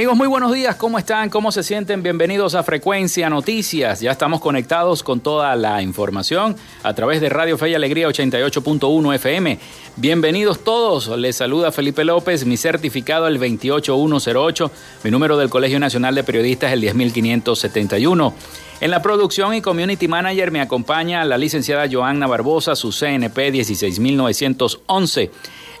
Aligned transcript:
Amigos, 0.00 0.16
muy 0.16 0.28
buenos 0.28 0.54
días, 0.54 0.76
¿cómo 0.76 0.98
están? 0.98 1.28
¿Cómo 1.28 1.52
se 1.52 1.62
sienten? 1.62 2.02
Bienvenidos 2.02 2.54
a 2.54 2.62
Frecuencia 2.62 3.28
Noticias. 3.28 4.00
Ya 4.00 4.12
estamos 4.12 4.40
conectados 4.40 5.02
con 5.02 5.20
toda 5.20 5.54
la 5.56 5.82
información 5.82 6.56
a 6.82 6.94
través 6.94 7.20
de 7.20 7.28
Radio 7.28 7.58
Fe 7.58 7.68
y 7.68 7.74
Alegría 7.74 8.08
88.1 8.08 9.14
FM. 9.16 9.58
Bienvenidos 9.96 10.64
todos. 10.64 11.08
Les 11.18 11.36
saluda 11.36 11.70
Felipe 11.70 12.02
López, 12.02 12.46
mi 12.46 12.56
certificado 12.56 13.26
el 13.26 13.36
28108, 13.38 14.70
mi 15.04 15.10
número 15.10 15.36
del 15.36 15.50
Colegio 15.50 15.78
Nacional 15.78 16.14
de 16.14 16.24
Periodistas 16.24 16.72
el 16.72 16.80
10571. 16.80 18.32
En 18.80 18.90
la 18.90 19.02
producción 19.02 19.52
y 19.52 19.60
community 19.60 20.08
manager 20.08 20.50
me 20.50 20.62
acompaña 20.62 21.22
la 21.26 21.36
licenciada 21.36 21.86
Joanna 21.92 22.26
Barbosa, 22.26 22.74
su 22.74 22.90
CNP 22.90 23.50
16911. 23.50 25.30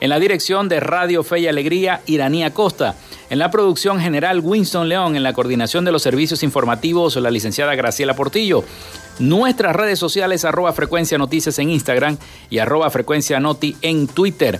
En 0.00 0.08
la 0.08 0.18
dirección 0.18 0.68
de 0.70 0.80
Radio 0.80 1.22
Fe 1.22 1.40
y 1.40 1.46
Alegría, 1.46 2.00
Iranía 2.06 2.54
Costa. 2.54 2.94
En 3.28 3.38
la 3.38 3.50
producción 3.50 4.00
general, 4.00 4.40
Winston 4.42 4.88
León. 4.88 5.14
En 5.14 5.22
la 5.22 5.34
coordinación 5.34 5.84
de 5.84 5.92
los 5.92 6.00
servicios 6.02 6.42
informativos, 6.42 7.16
la 7.16 7.30
licenciada 7.30 7.74
Graciela 7.74 8.16
Portillo. 8.16 8.64
Nuestras 9.18 9.76
redes 9.76 9.98
sociales, 9.98 10.46
arroba 10.46 10.72
frecuencia 10.72 11.18
noticias 11.18 11.58
en 11.58 11.68
Instagram 11.68 12.16
y 12.48 12.56
arroba 12.58 12.88
frecuencia 12.88 13.38
noti 13.40 13.76
en 13.82 14.08
Twitter. 14.08 14.58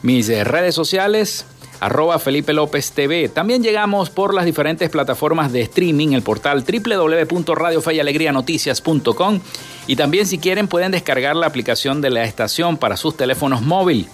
Mis 0.00 0.30
eh, 0.30 0.42
redes 0.42 0.74
sociales, 0.74 1.44
arroba 1.80 2.18
Felipe 2.18 2.54
López 2.54 2.92
TV. 2.92 3.28
También 3.28 3.62
llegamos 3.62 4.08
por 4.08 4.32
las 4.32 4.46
diferentes 4.46 4.88
plataformas 4.88 5.52
de 5.52 5.60
streaming, 5.62 6.12
el 6.12 6.22
portal 6.22 6.64
www.radiofeyalegrianoticias.com 6.64 9.40
y 9.86 9.96
también 9.96 10.26
si 10.26 10.38
quieren 10.38 10.66
pueden 10.68 10.92
descargar 10.92 11.36
la 11.36 11.48
aplicación 11.48 12.00
de 12.00 12.08
la 12.10 12.24
estación 12.24 12.78
para 12.78 12.96
sus 12.96 13.14
teléfonos 13.16 13.60
móviles. 13.60 14.06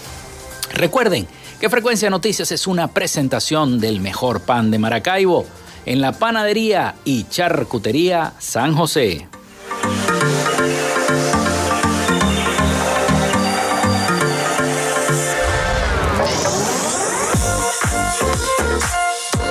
Recuerden 0.74 1.28
que 1.62 1.70
Frecuencia 1.70 2.10
Noticias 2.10 2.52
es 2.52 2.66
una 2.66 2.88
presentación 2.88 3.80
del 3.80 4.00
mejor 4.00 4.42
pan 4.42 4.72
de 4.72 4.80
Maracaibo 4.80 5.46
en 5.86 6.02
la 6.02 6.14
panadería 6.14 6.96
y 7.06 7.26
charcutería 7.26 8.34
San 8.40 8.74
José. 8.74 9.28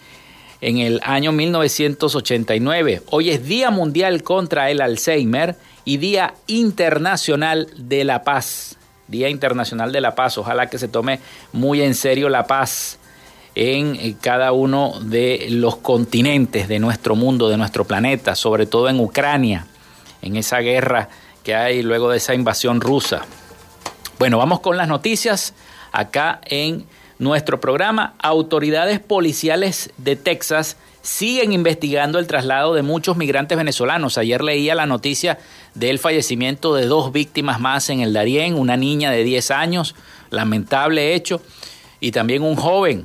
en 0.62 0.78
el 0.78 1.00
año 1.02 1.32
1989. 1.32 3.02
Hoy 3.10 3.30
es 3.30 3.44
Día 3.44 3.70
Mundial 3.70 4.22
contra 4.22 4.70
el 4.70 4.80
Alzheimer 4.80 5.56
y 5.84 5.98
Día 5.98 6.34
Internacional 6.46 7.68
de 7.76 8.04
la 8.04 8.22
Paz. 8.22 8.78
Día 9.08 9.28
Internacional 9.28 9.92
de 9.92 10.00
la 10.00 10.14
Paz. 10.14 10.38
Ojalá 10.38 10.70
que 10.70 10.78
se 10.78 10.88
tome 10.88 11.18
muy 11.52 11.82
en 11.82 11.94
serio 11.94 12.28
la 12.28 12.46
paz 12.46 12.98
en 13.54 13.96
eh, 13.96 14.14
cada 14.20 14.52
uno 14.52 14.94
de 15.02 15.48
los 15.50 15.76
continentes 15.76 16.68
de 16.68 16.78
nuestro 16.78 17.16
mundo, 17.16 17.48
de 17.48 17.56
nuestro 17.56 17.84
planeta, 17.84 18.36
sobre 18.36 18.64
todo 18.64 18.88
en 18.88 19.00
Ucrania, 19.00 19.66
en 20.22 20.36
esa 20.36 20.60
guerra 20.60 21.08
que 21.42 21.56
hay 21.56 21.82
luego 21.82 22.08
de 22.08 22.18
esa 22.18 22.34
invasión 22.34 22.80
rusa. 22.80 23.22
Bueno, 24.20 24.38
vamos 24.38 24.60
con 24.60 24.76
las 24.76 24.86
noticias 24.86 25.54
acá 25.90 26.40
en 26.44 26.86
nuestro 27.22 27.60
programa. 27.60 28.14
Autoridades 28.18 28.98
policiales 28.98 29.90
de 29.96 30.16
Texas 30.16 30.76
siguen 31.02 31.52
investigando 31.52 32.18
el 32.18 32.26
traslado 32.26 32.74
de 32.74 32.82
muchos 32.82 33.16
migrantes 33.16 33.56
venezolanos. 33.56 34.18
Ayer 34.18 34.42
leía 34.42 34.74
la 34.74 34.86
noticia 34.86 35.38
del 35.74 36.00
fallecimiento 36.00 36.74
de 36.74 36.86
dos 36.86 37.12
víctimas 37.12 37.60
más 37.60 37.90
en 37.90 38.00
el 38.00 38.12
Darién, 38.12 38.54
una 38.54 38.76
niña 38.76 39.12
de 39.12 39.22
10 39.22 39.52
años, 39.52 39.94
lamentable 40.30 41.14
hecho, 41.14 41.40
y 42.00 42.10
también 42.10 42.42
un 42.42 42.56
joven 42.56 43.04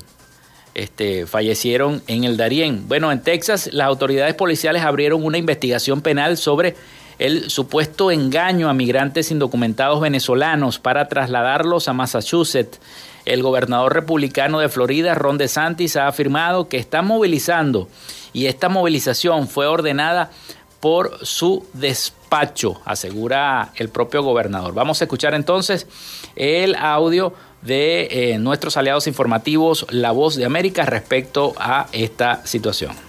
este, 0.74 1.28
fallecieron 1.28 2.02
en 2.08 2.24
el 2.24 2.38
Darién. 2.38 2.88
Bueno, 2.88 3.12
en 3.12 3.22
Texas 3.22 3.70
las 3.72 3.88
autoridades 3.88 4.34
policiales 4.34 4.82
abrieron 4.82 5.24
una 5.24 5.38
investigación 5.38 6.02
penal 6.02 6.38
sobre 6.38 6.76
el 7.20 7.50
supuesto 7.50 8.12
engaño 8.12 8.70
a 8.70 8.74
migrantes 8.74 9.32
indocumentados 9.32 10.02
venezolanos 10.02 10.80
para 10.80 11.08
trasladarlos 11.08 11.88
a 11.88 11.94
Massachusetts. 11.94 12.80
El 13.26 13.44
gobernador 13.44 13.94
republicano 13.94 14.60
de 14.60 14.70
Florida, 14.70 15.16
Ron 15.16 15.38
DeSantis, 15.38 15.96
ha 15.96 16.08
afirmado 16.08 16.70
que 16.70 16.78
está 16.78 17.02
movilizando 17.02 17.90
y 18.34 18.46
esta 18.46 18.70
movilización 18.70 19.48
fue 19.48 19.68
ordenada 19.68 20.32
por 20.80 21.26
su 21.26 21.66
despacho, 21.74 22.80
asegura 22.86 23.72
el 23.76 23.90
propio 23.90 24.22
gobernador. 24.22 24.74
Vamos 24.74 25.02
a 25.02 25.06
escuchar 25.06 25.34
entonces 25.34 25.88
el 26.36 26.76
audio 26.76 27.34
de 27.64 28.08
eh, 28.12 28.38
nuestros 28.38 28.78
aliados 28.78 29.08
informativos 29.08 29.88
La 29.90 30.12
Voz 30.12 30.36
de 30.36 30.46
América 30.46 30.86
respecto 30.86 31.56
a 31.58 31.88
esta 31.92 32.46
situación. 32.46 33.07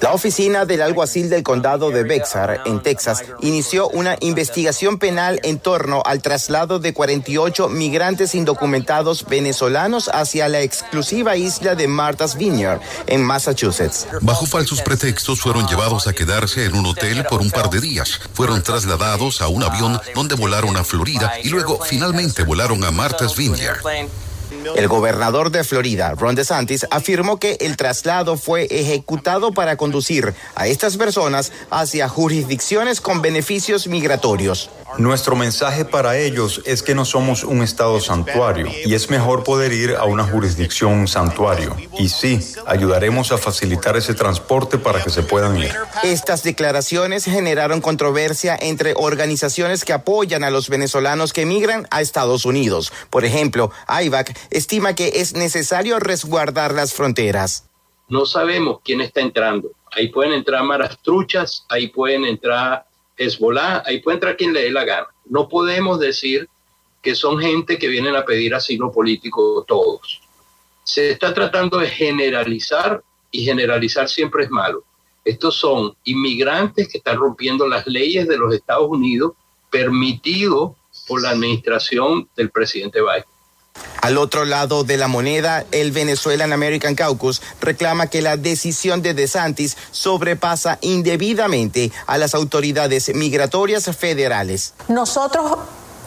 La 0.00 0.12
oficina 0.12 0.64
del 0.64 0.80
alguacil 0.82 1.28
del 1.28 1.42
condado 1.42 1.90
de 1.90 2.04
Bexar, 2.04 2.60
en 2.66 2.80
Texas, 2.82 3.24
inició 3.40 3.88
una 3.88 4.16
investigación 4.20 4.98
penal 4.98 5.40
en 5.42 5.58
torno 5.58 6.02
al 6.04 6.22
traslado 6.22 6.78
de 6.78 6.94
48 6.94 7.68
migrantes 7.68 8.34
indocumentados 8.34 9.26
venezolanos 9.26 10.08
hacia 10.12 10.48
la 10.48 10.60
exclusiva 10.60 11.36
isla 11.36 11.74
de 11.74 11.88
Martha's 11.88 12.36
Vineyard, 12.36 12.80
en 13.06 13.24
Massachusetts. 13.24 14.06
Bajo 14.20 14.46
falsos 14.46 14.82
pretextos 14.82 15.40
fueron 15.40 15.66
llevados 15.66 16.06
a 16.06 16.12
quedarse 16.12 16.66
en 16.66 16.74
un 16.74 16.86
hotel 16.86 17.24
por 17.28 17.40
un 17.40 17.50
par 17.50 17.70
de 17.70 17.80
días. 17.80 18.20
Fueron 18.34 18.62
trasladados 18.62 19.40
a 19.40 19.48
un 19.48 19.64
avión 19.64 20.00
donde 20.14 20.36
volaron 20.36 20.76
a 20.76 20.84
Florida 20.84 21.32
y 21.42 21.48
luego 21.48 21.80
finalmente 21.84 22.44
volaron 22.44 22.84
a 22.84 22.92
Martha's 22.92 23.36
Vineyard. 23.36 23.80
El 24.76 24.88
gobernador 24.88 25.50
de 25.50 25.64
Florida, 25.64 26.14
Ron 26.16 26.34
DeSantis, 26.34 26.86
afirmó 26.90 27.38
que 27.38 27.56
el 27.60 27.76
traslado 27.76 28.36
fue 28.36 28.66
ejecutado 28.70 29.52
para 29.52 29.76
conducir 29.76 30.34
a 30.54 30.66
estas 30.66 30.96
personas 30.96 31.52
hacia 31.70 32.08
jurisdicciones 32.08 33.00
con 33.00 33.22
beneficios 33.22 33.86
migratorios. 33.86 34.70
Nuestro 34.98 35.34
mensaje 35.34 35.84
para 35.84 36.18
ellos 36.18 36.62
es 36.64 36.82
que 36.82 36.94
no 36.94 37.04
somos 37.04 37.44
un 37.44 37.62
estado 37.62 38.00
santuario 38.00 38.68
y 38.84 38.94
es 38.94 39.10
mejor 39.10 39.42
poder 39.42 39.72
ir 39.72 39.96
a 39.96 40.04
una 40.04 40.24
jurisdicción 40.24 41.08
santuario. 41.08 41.76
Y 41.98 42.08
sí, 42.08 42.40
ayudaremos 42.66 43.32
a 43.32 43.38
facilitar 43.38 43.96
ese 43.96 44.14
transporte 44.14 44.78
para 44.78 45.02
que 45.02 45.10
se 45.10 45.22
puedan 45.22 45.58
ir. 45.58 45.72
Estas 46.02 46.42
declaraciones 46.42 47.24
generaron 47.24 47.80
controversia 47.80 48.56
entre 48.60 48.94
organizaciones 48.96 49.84
que 49.84 49.92
apoyan 49.92 50.44
a 50.44 50.50
los 50.50 50.68
venezolanos 50.68 51.32
que 51.32 51.42
emigran 51.42 51.86
a 51.90 52.00
Estados 52.00 52.44
Unidos. 52.44 52.92
Por 53.10 53.24
ejemplo, 53.24 53.70
IVAC 53.88 54.36
estima 54.50 54.94
que 54.94 55.12
es 55.16 55.34
necesario 55.34 55.98
resguardar 55.98 56.72
las 56.72 56.94
fronteras. 56.94 57.64
No 58.08 58.26
sabemos 58.26 58.80
quién 58.84 59.00
está 59.00 59.20
entrando. 59.20 59.70
Ahí 59.90 60.08
pueden 60.08 60.32
entrar 60.32 60.62
maras 60.62 60.98
truchas, 61.02 61.64
ahí 61.68 61.88
pueden 61.88 62.24
entrar 62.24 62.86
Hezbollah, 63.16 63.82
ahí 63.86 64.00
puede 64.00 64.16
entrar 64.16 64.36
quien 64.36 64.52
le 64.52 64.62
dé 64.62 64.70
la 64.70 64.84
gana. 64.84 65.06
No 65.26 65.48
podemos 65.48 66.00
decir 66.00 66.48
que 67.02 67.14
son 67.14 67.38
gente 67.38 67.78
que 67.78 67.88
vienen 67.88 68.16
a 68.16 68.24
pedir 68.24 68.54
asilo 68.54 68.90
político 68.90 69.64
todos. 69.68 70.22
Se 70.84 71.10
está 71.10 71.32
tratando 71.32 71.78
de 71.78 71.88
generalizar 71.88 73.02
y 73.30 73.44
generalizar 73.44 74.08
siempre 74.08 74.44
es 74.44 74.50
malo. 74.50 74.84
Estos 75.24 75.56
son 75.56 75.94
inmigrantes 76.04 76.88
que 76.88 76.98
están 76.98 77.16
rompiendo 77.16 77.66
las 77.66 77.86
leyes 77.86 78.28
de 78.28 78.36
los 78.36 78.54
Estados 78.54 78.88
Unidos 78.88 79.32
permitido 79.70 80.76
por 81.08 81.22
la 81.22 81.30
administración 81.30 82.28
del 82.36 82.50
presidente 82.50 83.00
Biden. 83.00 83.33
Al 84.04 84.18
otro 84.18 84.44
lado 84.44 84.84
de 84.84 84.98
la 84.98 85.08
moneda, 85.08 85.64
el 85.72 85.90
Venezuelan 85.90 86.52
American 86.52 86.94
Caucus 86.94 87.40
reclama 87.62 88.08
que 88.08 88.20
la 88.20 88.36
decisión 88.36 89.00
de 89.00 89.14
DeSantis 89.14 89.78
sobrepasa 89.92 90.76
indebidamente 90.82 91.90
a 92.06 92.18
las 92.18 92.34
autoridades 92.34 93.14
migratorias 93.14 93.84
federales. 93.96 94.74
Nosotros 94.88 95.56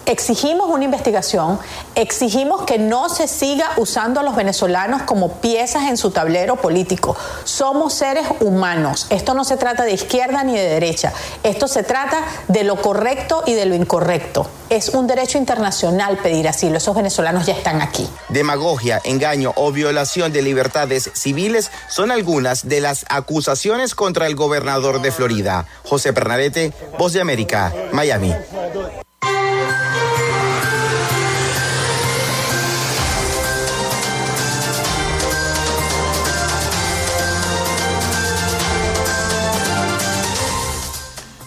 Exigimos 0.08 0.70
una 0.70 0.86
investigación, 0.86 1.60
exigimos 1.94 2.64
que 2.64 2.80
no 2.80 3.10
se 3.10 3.28
siga 3.28 3.72
usando 3.76 4.22
a 4.22 4.24
los 4.24 4.38
venezolanos 4.38 5.02
como 5.02 5.34
piezas 5.42 5.84
en 5.90 5.98
su 5.98 6.12
tablero 6.12 6.56
político. 6.56 7.18
Somos 7.44 7.94
seres 7.94 8.26
humanos. 8.40 9.08
Esto 9.10 9.34
no 9.34 9.44
se 9.44 9.58
trata 9.58 9.84
de 9.84 9.92
izquierda 9.92 10.46
ni 10.46 10.56
de 10.56 10.64
derecha. 10.64 11.12
Esto 11.44 11.68
se 11.68 11.84
trata 11.84 12.24
de 12.48 12.64
lo 12.64 12.82
correcto 12.82 13.44
y 13.46 13.54
de 13.54 13.66
lo 13.66 13.76
incorrecto. 13.76 14.50
Es 14.70 14.90
un 14.90 15.08
derecho 15.08 15.40
internacional 15.40 16.18
pedir 16.20 16.48
asilo. 16.48 16.78
Esos 16.78 16.96
venezolanos 16.96 17.46
ya 17.46 17.54
están 17.54 17.82
aquí. 17.82 18.08
Demagogia, 18.30 19.02
engaño 19.04 19.52
o 19.58 19.74
violación 19.74 20.32
de 20.32 20.42
libertades 20.42 21.12
civiles 21.16 21.70
son 21.90 22.12
algunas 22.12 22.70
de 22.70 22.80
las 22.80 23.06
acusaciones 23.10 23.94
contra 23.94 24.28
el 24.28 24.38
gobernador 24.38 25.02
de 25.02 25.12
Florida, 25.12 25.66
José 25.84 26.12
Bernadette, 26.12 26.74
Voz 26.98 27.12
de 27.12 27.20
América, 27.20 27.74
Miami. 27.92 28.34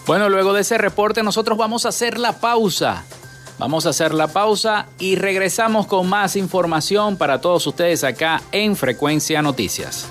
Bueno, 0.07 0.29
luego 0.29 0.53
de 0.53 0.61
ese 0.61 0.77
reporte 0.77 1.23
nosotros 1.23 1.57
vamos 1.57 1.85
a 1.85 1.89
hacer 1.89 2.17
la 2.17 2.39
pausa. 2.39 3.05
Vamos 3.59 3.85
a 3.85 3.89
hacer 3.89 4.13
la 4.15 4.27
pausa 4.27 4.87
y 4.97 5.15
regresamos 5.15 5.85
con 5.85 6.09
más 6.09 6.35
información 6.35 7.15
para 7.15 7.39
todos 7.41 7.67
ustedes 7.67 8.03
acá 8.03 8.41
en 8.51 8.75
Frecuencia 8.75 9.43
Noticias. 9.43 10.07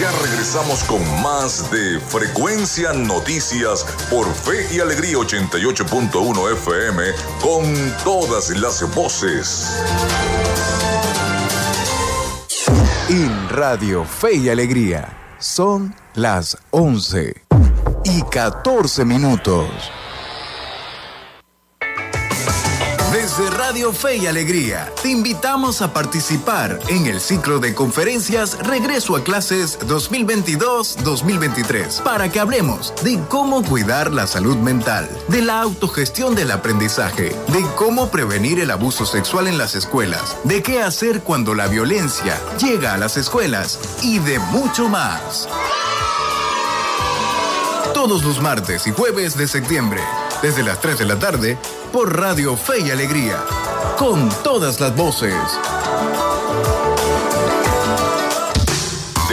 Ya 0.00 0.10
regresamos 0.22 0.82
con 0.84 1.22
más 1.22 1.70
de 1.70 2.00
Frecuencia 2.00 2.92
Noticias 2.92 3.86
por 4.10 4.26
Fe 4.34 4.66
y 4.74 4.80
Alegría 4.80 5.18
88.1 5.18 6.52
FM 6.52 7.04
con 7.40 7.94
todas 8.02 8.50
las 8.50 8.92
voces. 8.92 9.80
Radio 13.56 14.04
Fe 14.04 14.34
y 14.34 14.48
Alegría. 14.50 15.16
Son 15.38 15.94
las 16.14 16.58
11 16.72 17.42
y 18.04 18.22
14 18.24 19.06
minutos. 19.06 19.66
Radio 23.66 23.92
Fe 23.92 24.16
y 24.18 24.26
Alegría, 24.28 24.92
te 25.02 25.10
invitamos 25.10 25.82
a 25.82 25.92
participar 25.92 26.78
en 26.86 27.06
el 27.06 27.20
ciclo 27.20 27.58
de 27.58 27.74
conferencias 27.74 28.56
Regreso 28.60 29.16
a 29.16 29.24
Clases 29.24 29.80
2022-2023 29.80 32.04
para 32.04 32.30
que 32.30 32.38
hablemos 32.38 32.94
de 33.02 33.18
cómo 33.28 33.64
cuidar 33.64 34.12
la 34.12 34.28
salud 34.28 34.56
mental, 34.56 35.10
de 35.26 35.42
la 35.42 35.62
autogestión 35.62 36.36
del 36.36 36.52
aprendizaje, 36.52 37.34
de 37.48 37.66
cómo 37.74 38.08
prevenir 38.08 38.60
el 38.60 38.70
abuso 38.70 39.04
sexual 39.04 39.48
en 39.48 39.58
las 39.58 39.74
escuelas, 39.74 40.36
de 40.44 40.62
qué 40.62 40.80
hacer 40.80 41.22
cuando 41.22 41.56
la 41.56 41.66
violencia 41.66 42.38
llega 42.60 42.94
a 42.94 42.98
las 42.98 43.16
escuelas 43.16 43.80
y 44.00 44.20
de 44.20 44.38
mucho 44.38 44.88
más. 44.88 45.48
Todos 47.92 48.22
los 48.22 48.40
martes 48.40 48.86
y 48.86 48.92
jueves 48.92 49.36
de 49.36 49.48
septiembre, 49.48 50.02
desde 50.42 50.62
las 50.62 50.80
3 50.80 50.98
de 50.98 51.04
la 51.04 51.18
tarde, 51.18 51.58
por 51.92 52.18
Radio 52.18 52.56
Fe 52.56 52.80
y 52.80 52.90
Alegría, 52.90 53.44
con 53.98 54.28
todas 54.42 54.80
las 54.80 54.94
voces. 54.94 55.34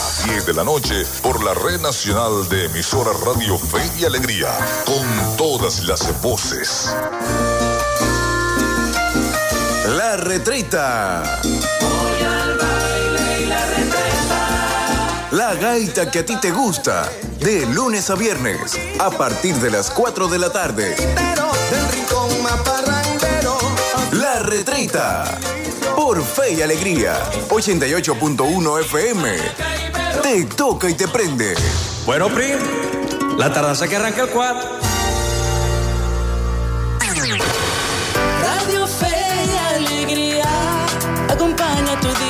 a 0.00 0.22
10 0.24 0.46
de 0.46 0.54
la 0.54 0.64
noche 0.64 1.04
por 1.22 1.44
la 1.44 1.52
red 1.52 1.80
nacional 1.80 2.48
de 2.48 2.66
emisora 2.66 3.10
Radio 3.24 3.58
Fe 3.58 3.82
y 3.98 4.04
Alegría, 4.04 4.48
con 4.86 5.36
todas 5.36 5.84
las 5.84 6.22
voces. 6.22 6.94
La 9.96 10.16
retreta. 10.16 11.40
La 15.32 15.54
gaita 15.54 16.10
que 16.10 16.20
a 16.20 16.26
ti 16.26 16.36
te 16.36 16.50
gusta. 16.50 17.10
De 17.38 17.66
lunes 17.66 18.08
a 18.10 18.14
viernes. 18.14 18.78
A 18.98 19.10
partir 19.10 19.54
de 19.56 19.70
las 19.70 19.90
4 19.90 20.28
de 20.28 20.38
la 20.38 20.50
tarde. 20.50 20.96
La 24.12 24.38
retreta. 24.40 25.24
Por 25.94 26.22
Fe 26.24 26.54
y 26.54 26.62
Alegría. 26.62 27.18
88.1 27.50 28.80
FM. 28.80 29.89
Te 30.22 30.44
toca 30.44 30.88
y 30.88 30.94
te 30.94 31.08
prende. 31.08 31.54
Bueno, 32.04 32.28
Prim. 32.28 32.58
La 33.38 33.52
tardanza 33.52 33.88
que 33.88 33.96
arranca 33.96 34.22
el 34.22 34.28
4. 34.30 34.70
Radio 38.42 38.86
Fe 38.86 39.06
y 39.46 39.76
Alegría, 39.76 40.44
acompaña 41.28 41.98
tu 42.00 42.08
día. 42.08 42.29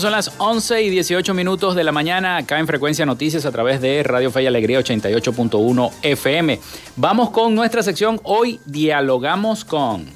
Son 0.00 0.12
las 0.12 0.30
11 0.36 0.82
y 0.82 0.90
18 0.90 1.32
minutos 1.32 1.74
de 1.74 1.82
la 1.82 1.90
mañana 1.90 2.36
acá 2.36 2.58
en 2.58 2.66
Frecuencia 2.66 3.06
Noticias 3.06 3.46
a 3.46 3.50
través 3.50 3.80
de 3.80 4.02
Radio 4.02 4.30
Fe 4.30 4.42
y 4.42 4.46
Alegría 4.46 4.78
88.1 4.78 5.90
FM. 6.02 6.60
Vamos 6.96 7.30
con 7.30 7.54
nuestra 7.54 7.82
sección. 7.82 8.20
Hoy 8.22 8.60
dialogamos 8.66 9.64
con... 9.64 10.06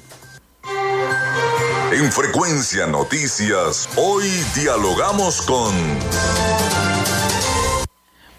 En 1.91 2.11
Frecuencia 2.11 2.85
Noticias, 2.85 3.89
hoy 3.95 4.29
dialogamos 4.55 5.41
con... 5.41 6.50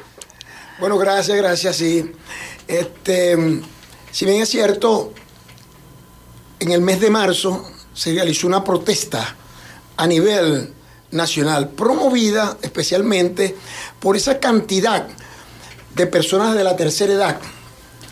Bueno, 0.79 0.97
gracias, 0.97 1.37
gracias, 1.37 1.75
sí. 1.75 2.11
Este, 2.67 3.61
Si 4.11 4.25
bien 4.25 4.41
es 4.41 4.49
cierto, 4.49 5.13
en 6.59 6.71
el 6.71 6.81
mes 6.81 6.99
de 6.99 7.09
marzo 7.09 7.65
se 7.93 8.13
realizó 8.13 8.47
una 8.47 8.63
protesta 8.63 9.35
a 9.95 10.07
nivel 10.07 10.73
nacional, 11.11 11.69
promovida 11.69 12.57
especialmente 12.61 13.55
por 13.99 14.15
esa 14.15 14.39
cantidad 14.39 15.07
de 15.95 16.07
personas 16.07 16.55
de 16.55 16.63
la 16.63 16.75
tercera 16.75 17.13
edad 17.13 17.39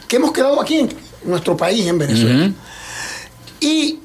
que 0.08 0.16
hemos 0.16 0.32
quedado 0.32 0.60
aquí 0.60 0.80
en 0.80 0.90
nuestro 1.24 1.56
país, 1.56 1.86
en 1.86 2.00
Venezuela. 2.00 2.52
Y 3.60 4.00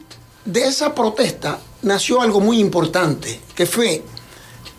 de 0.44 0.66
esa 0.66 0.94
protesta 0.94 1.58
nació 1.82 2.20
algo 2.20 2.40
muy 2.40 2.58
importante, 2.58 3.40
que 3.54 3.64
fue 3.64 4.02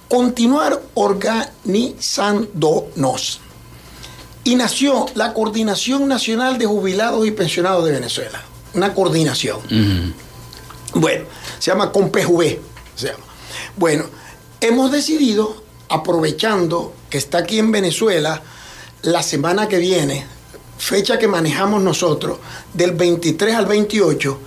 continuar 0.08 0.80
organizándonos. 0.94 3.42
Y 4.44 4.56
nació 4.56 5.06
la 5.16 5.34
Coordinación 5.34 6.08
Nacional 6.08 6.58
de 6.58 6.66
Jubilados 6.66 7.28
y 7.28 7.32
Pensionados 7.32 7.86
de 7.86 7.92
Venezuela. 7.92 8.42
Una 8.74 8.94
coordinación. 8.94 9.60
Bueno, 10.94 11.26
se 11.60 11.72
llama 11.72 11.92
COMPEJUV. 11.92 12.58
Se 12.96 13.08
llama. 13.08 13.24
Bueno, 13.78 14.06
hemos 14.60 14.92
decidido, 14.92 15.64
aprovechando 15.90 16.94
que 17.10 17.18
está 17.18 17.40
aquí 17.40 17.60
en 17.60 17.72
Venezuela, 17.72 18.42
la 19.04 19.24
semana 19.24 19.68
que 19.68 19.78
viene, 19.78 20.26
fecha 20.78 21.20
que 21.20 21.28
manejamos 21.28 21.82
nosotros, 21.82 22.40
del 22.74 22.92
23 22.92 23.56
al 23.56 23.66
28, 23.66 24.40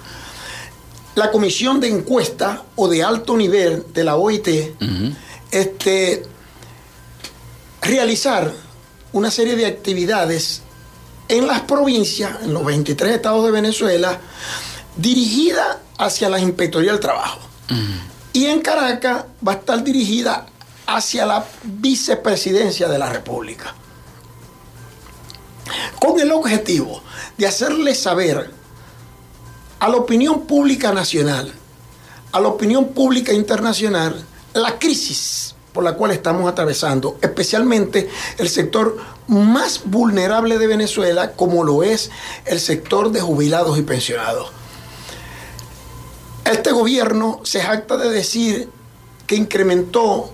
la 1.14 1.30
comisión 1.30 1.80
de 1.80 1.88
encuesta 1.88 2.64
o 2.76 2.88
de 2.88 3.04
alto 3.04 3.36
nivel 3.36 3.84
de 3.92 4.04
la 4.04 4.16
OIT, 4.16 4.48
este, 5.50 6.24
realizar 7.82 8.52
una 9.14 9.30
serie 9.30 9.54
de 9.54 9.64
actividades 9.64 10.62
en 11.28 11.46
las 11.46 11.60
provincias, 11.60 12.42
en 12.42 12.52
los 12.52 12.64
23 12.64 13.14
estados 13.14 13.44
de 13.44 13.52
Venezuela, 13.52 14.18
dirigida 14.96 15.80
hacia 15.98 16.28
la 16.28 16.40
Inspectoría 16.40 16.90
del 16.90 17.00
Trabajo. 17.00 17.38
Y 18.32 18.46
en 18.46 18.60
Caracas 18.60 19.24
va 19.46 19.52
a 19.52 19.54
estar 19.54 19.82
dirigida 19.84 20.46
hacia 20.86 21.24
la 21.26 21.46
vicepresidencia 21.62 22.88
de 22.88 22.98
la 22.98 23.08
República. 23.08 23.74
Con 26.00 26.18
el 26.20 26.32
objetivo 26.32 27.00
de 27.38 27.46
hacerle 27.46 27.94
saber 27.94 28.50
a 29.78 29.88
la 29.88 29.96
opinión 29.96 30.44
pública 30.44 30.92
nacional, 30.92 31.52
a 32.32 32.40
la 32.40 32.48
opinión 32.48 32.88
pública 32.88 33.32
internacional, 33.32 34.24
la 34.54 34.76
crisis 34.76 35.53
por 35.74 35.82
la 35.82 35.94
cual 35.94 36.12
estamos 36.12 36.48
atravesando, 36.48 37.18
especialmente 37.20 38.08
el 38.38 38.48
sector 38.48 38.96
más 39.26 39.82
vulnerable 39.84 40.56
de 40.56 40.68
Venezuela, 40.68 41.32
como 41.32 41.64
lo 41.64 41.82
es 41.82 42.12
el 42.46 42.60
sector 42.60 43.10
de 43.10 43.20
jubilados 43.20 43.76
y 43.76 43.82
pensionados. 43.82 44.52
Este 46.44 46.70
gobierno 46.70 47.40
se 47.42 47.60
jacta 47.60 47.96
de 47.96 48.08
decir 48.08 48.68
que 49.26 49.34
incrementó 49.34 50.30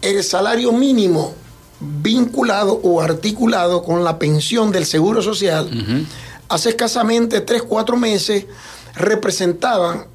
el 0.00 0.22
salario 0.22 0.70
mínimo 0.70 1.34
vinculado 1.80 2.74
o 2.74 3.00
articulado 3.00 3.82
con 3.82 4.04
la 4.04 4.20
pensión 4.20 4.70
del 4.70 4.86
Seguro 4.86 5.22
Social. 5.22 6.06
Hace 6.48 6.68
escasamente 6.68 7.40
3, 7.40 7.62
4 7.64 7.96
meses 7.96 8.46
representaban 8.94 10.06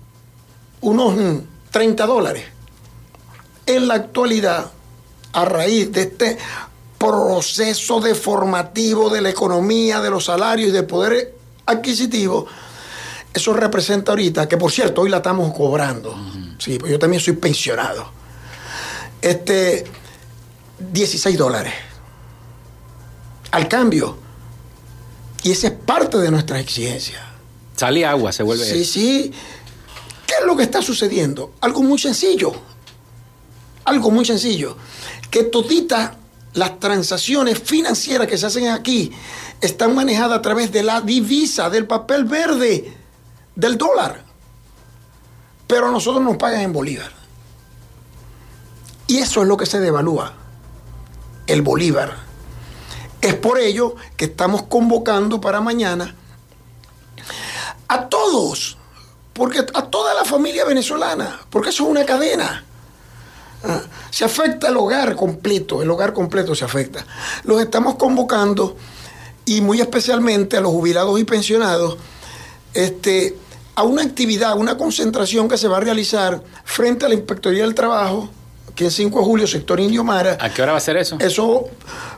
unos 0.79 1.41
30 1.71 2.05
dólares. 2.05 2.52
En 3.65 3.87
la 3.87 3.95
actualidad, 3.95 4.71
a 5.33 5.45
raíz 5.45 5.91
de 5.91 6.01
este 6.01 6.37
proceso 6.97 7.99
deformativo 7.99 9.09
de 9.09 9.21
la 9.21 9.29
economía, 9.29 10.01
de 10.01 10.09
los 10.09 10.25
salarios 10.25 10.69
y 10.69 10.71
del 10.71 10.85
poder 10.85 11.35
adquisitivo, 11.65 12.45
eso 13.33 13.53
representa 13.53 14.11
ahorita, 14.11 14.47
que 14.47 14.57
por 14.57 14.71
cierto, 14.71 15.01
hoy 15.01 15.09
la 15.09 15.17
estamos 15.17 15.53
cobrando. 15.53 16.15
Sí, 16.59 16.77
pues 16.77 16.91
yo 16.91 16.99
también 16.99 17.21
soy 17.21 17.33
pensionado. 17.33 18.09
Este, 19.21 19.85
16 20.79 21.37
dólares. 21.37 21.73
Al 23.51 23.67
cambio. 23.67 24.17
Y 25.43 25.51
esa 25.51 25.67
es 25.67 25.73
parte 25.73 26.17
de 26.17 26.31
nuestra 26.31 26.59
exigencia. 26.59 27.21
Sale 27.75 28.05
agua, 28.05 28.31
se 28.31 28.43
vuelve. 28.43 28.65
Sí, 28.65 28.85
sí. 28.85 29.33
¿Qué 30.27 30.35
es 30.39 30.45
lo 30.45 30.55
que 30.55 30.63
está 30.63 30.81
sucediendo? 30.81 31.53
Algo 31.61 31.81
muy 31.81 31.99
sencillo. 31.99 32.53
Algo 33.85 34.11
muy 34.11 34.25
sencillo. 34.25 34.77
Que 35.29 35.43
toditas 35.43 36.11
las 36.53 36.79
transacciones 36.79 37.59
financieras 37.59 38.27
que 38.27 38.37
se 38.37 38.45
hacen 38.45 38.69
aquí 38.69 39.11
están 39.61 39.95
manejadas 39.95 40.39
a 40.39 40.41
través 40.41 40.71
de 40.71 40.83
la 40.83 41.01
divisa, 41.01 41.69
del 41.69 41.87
papel 41.87 42.25
verde, 42.25 42.93
del 43.55 43.77
dólar. 43.77 44.23
Pero 45.67 45.87
a 45.87 45.91
nosotros 45.91 46.23
nos 46.23 46.37
pagan 46.37 46.61
en 46.61 46.73
bolívar. 46.73 47.11
Y 49.07 49.17
eso 49.17 49.41
es 49.41 49.47
lo 49.47 49.57
que 49.57 49.65
se 49.65 49.79
devalúa, 49.79 50.33
el 51.47 51.61
bolívar. 51.61 52.17
Es 53.21 53.35
por 53.35 53.59
ello 53.59 53.95
que 54.17 54.25
estamos 54.25 54.63
convocando 54.63 55.39
para 55.39 55.61
mañana 55.61 56.15
a 57.87 58.09
todos, 58.09 58.77
porque 59.33 59.59
a 59.59 59.83
toda 59.83 60.13
la 60.13 60.25
familia 60.25 60.65
venezolana, 60.65 61.41
porque 61.49 61.69
eso 61.69 61.83
es 61.83 61.89
una 61.89 62.05
cadena. 62.05 62.65
Ah, 63.63 63.81
Se 64.11 64.25
afecta 64.25 64.69
el 64.69 64.77
hogar 64.77 65.15
completo, 65.15 65.81
el 65.81 65.89
hogar 65.89 66.13
completo 66.13 66.53
se 66.53 66.65
afecta. 66.65 67.05
Los 67.43 67.61
estamos 67.61 67.95
convocando 67.95 68.75
y 69.45 69.61
muy 69.61 69.81
especialmente 69.81 70.57
a 70.57 70.61
los 70.61 70.71
jubilados 70.71 71.19
y 71.19 71.23
pensionados 71.23 71.97
este, 72.73 73.35
a 73.75 73.83
una 73.83 74.03
actividad, 74.03 74.57
una 74.57 74.77
concentración 74.77 75.47
que 75.47 75.57
se 75.57 75.67
va 75.67 75.77
a 75.77 75.79
realizar 75.79 76.43
frente 76.63 77.05
a 77.05 77.09
la 77.09 77.15
Inspectoría 77.15 77.63
del 77.63 77.73
Trabajo, 77.73 78.29
que 78.75 78.87
es 78.87 78.93
5 78.93 79.19
de 79.19 79.25
julio, 79.25 79.47
sector 79.47 79.79
Indio 79.79 80.03
Mara. 80.03 80.37
¿A 80.39 80.53
qué 80.53 80.61
hora 80.61 80.73
va 80.73 80.77
a 80.77 80.81
ser 80.81 80.97
eso? 80.97 81.17
Eso, 81.19 81.65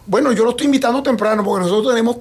bueno, 0.05 0.31
yo 0.33 0.43
lo 0.43 0.51
estoy 0.51 0.65
invitando 0.65 1.01
temprano 1.01 1.43
porque 1.43 1.63
nosotros 1.63 1.93
tenemos 1.93 2.17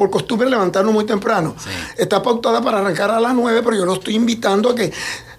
por 0.00 0.08
costumbre 0.08 0.48
levantarnos 0.48 0.94
muy 0.94 1.04
temprano. 1.04 1.54
Está 1.96 2.22
pautada 2.22 2.62
para 2.62 2.78
arrancar 2.78 3.10
a 3.10 3.20
las 3.20 3.34
9, 3.34 3.60
pero 3.62 3.76
yo 3.76 3.84
lo 3.84 3.94
estoy 3.94 4.14
invitando 4.14 4.70
a 4.70 4.74
que 4.74 4.90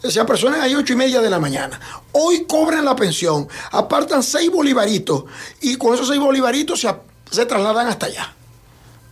se 0.09 0.19
apersonen 0.19 0.61
ahí 0.61 0.75
8 0.75 0.93
y 0.93 0.95
media 0.95 1.21
de 1.21 1.29
la 1.29 1.39
mañana. 1.39 1.79
Hoy 2.13 2.45
cobran 2.45 2.85
la 2.85 2.95
pensión, 2.95 3.47
apartan 3.71 4.23
6 4.23 4.49
bolivaritos 4.51 5.25
y 5.61 5.75
con 5.75 5.93
esos 5.93 6.07
6 6.07 6.19
bolivaritos 6.19 6.79
se, 6.79 6.93
se 7.29 7.45
trasladan 7.45 7.87
hasta 7.87 8.07
allá. 8.07 8.33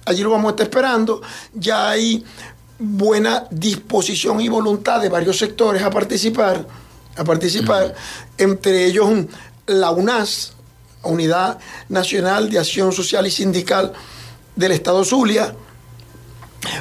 Allí 0.06 0.24
lo 0.24 0.32
vamos 0.32 0.48
a 0.48 0.52
estar 0.52 0.66
esperando. 0.66 1.22
Ya 1.54 1.90
hay 1.90 2.26
buena 2.80 3.46
disposición 3.52 4.42
y 4.42 4.50
voluntad 4.50 5.02
de 5.02 5.10
varios 5.10 5.38
sectores 5.38 5.84
a 5.84 5.90
participar, 5.92 6.66
a 7.16 7.24
participar, 7.24 7.94
entre 8.38 8.86
ellos 8.86 9.10
la 9.68 9.92
UNAS, 9.92 10.54
Unidad 11.04 11.60
Nacional 11.90 12.50
de 12.50 12.60
Acción 12.60 12.92
Social 12.92 13.28
y 13.28 13.32
Sindical 13.32 13.94
del 14.56 14.72
Estado 14.72 15.04
Zulia, 15.04 15.54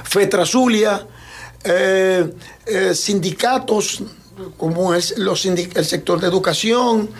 FETRA 0.05 0.47
Zulia, 0.47 1.07
eh, 1.65 2.33
eh, 2.69 2.95
sindicatos 2.95 4.03
como 4.57 4.95
es 4.95 5.19
los 5.19 5.45
el 5.47 5.85
sector 5.85 6.21
de 6.21 6.27
educación, 6.27 7.11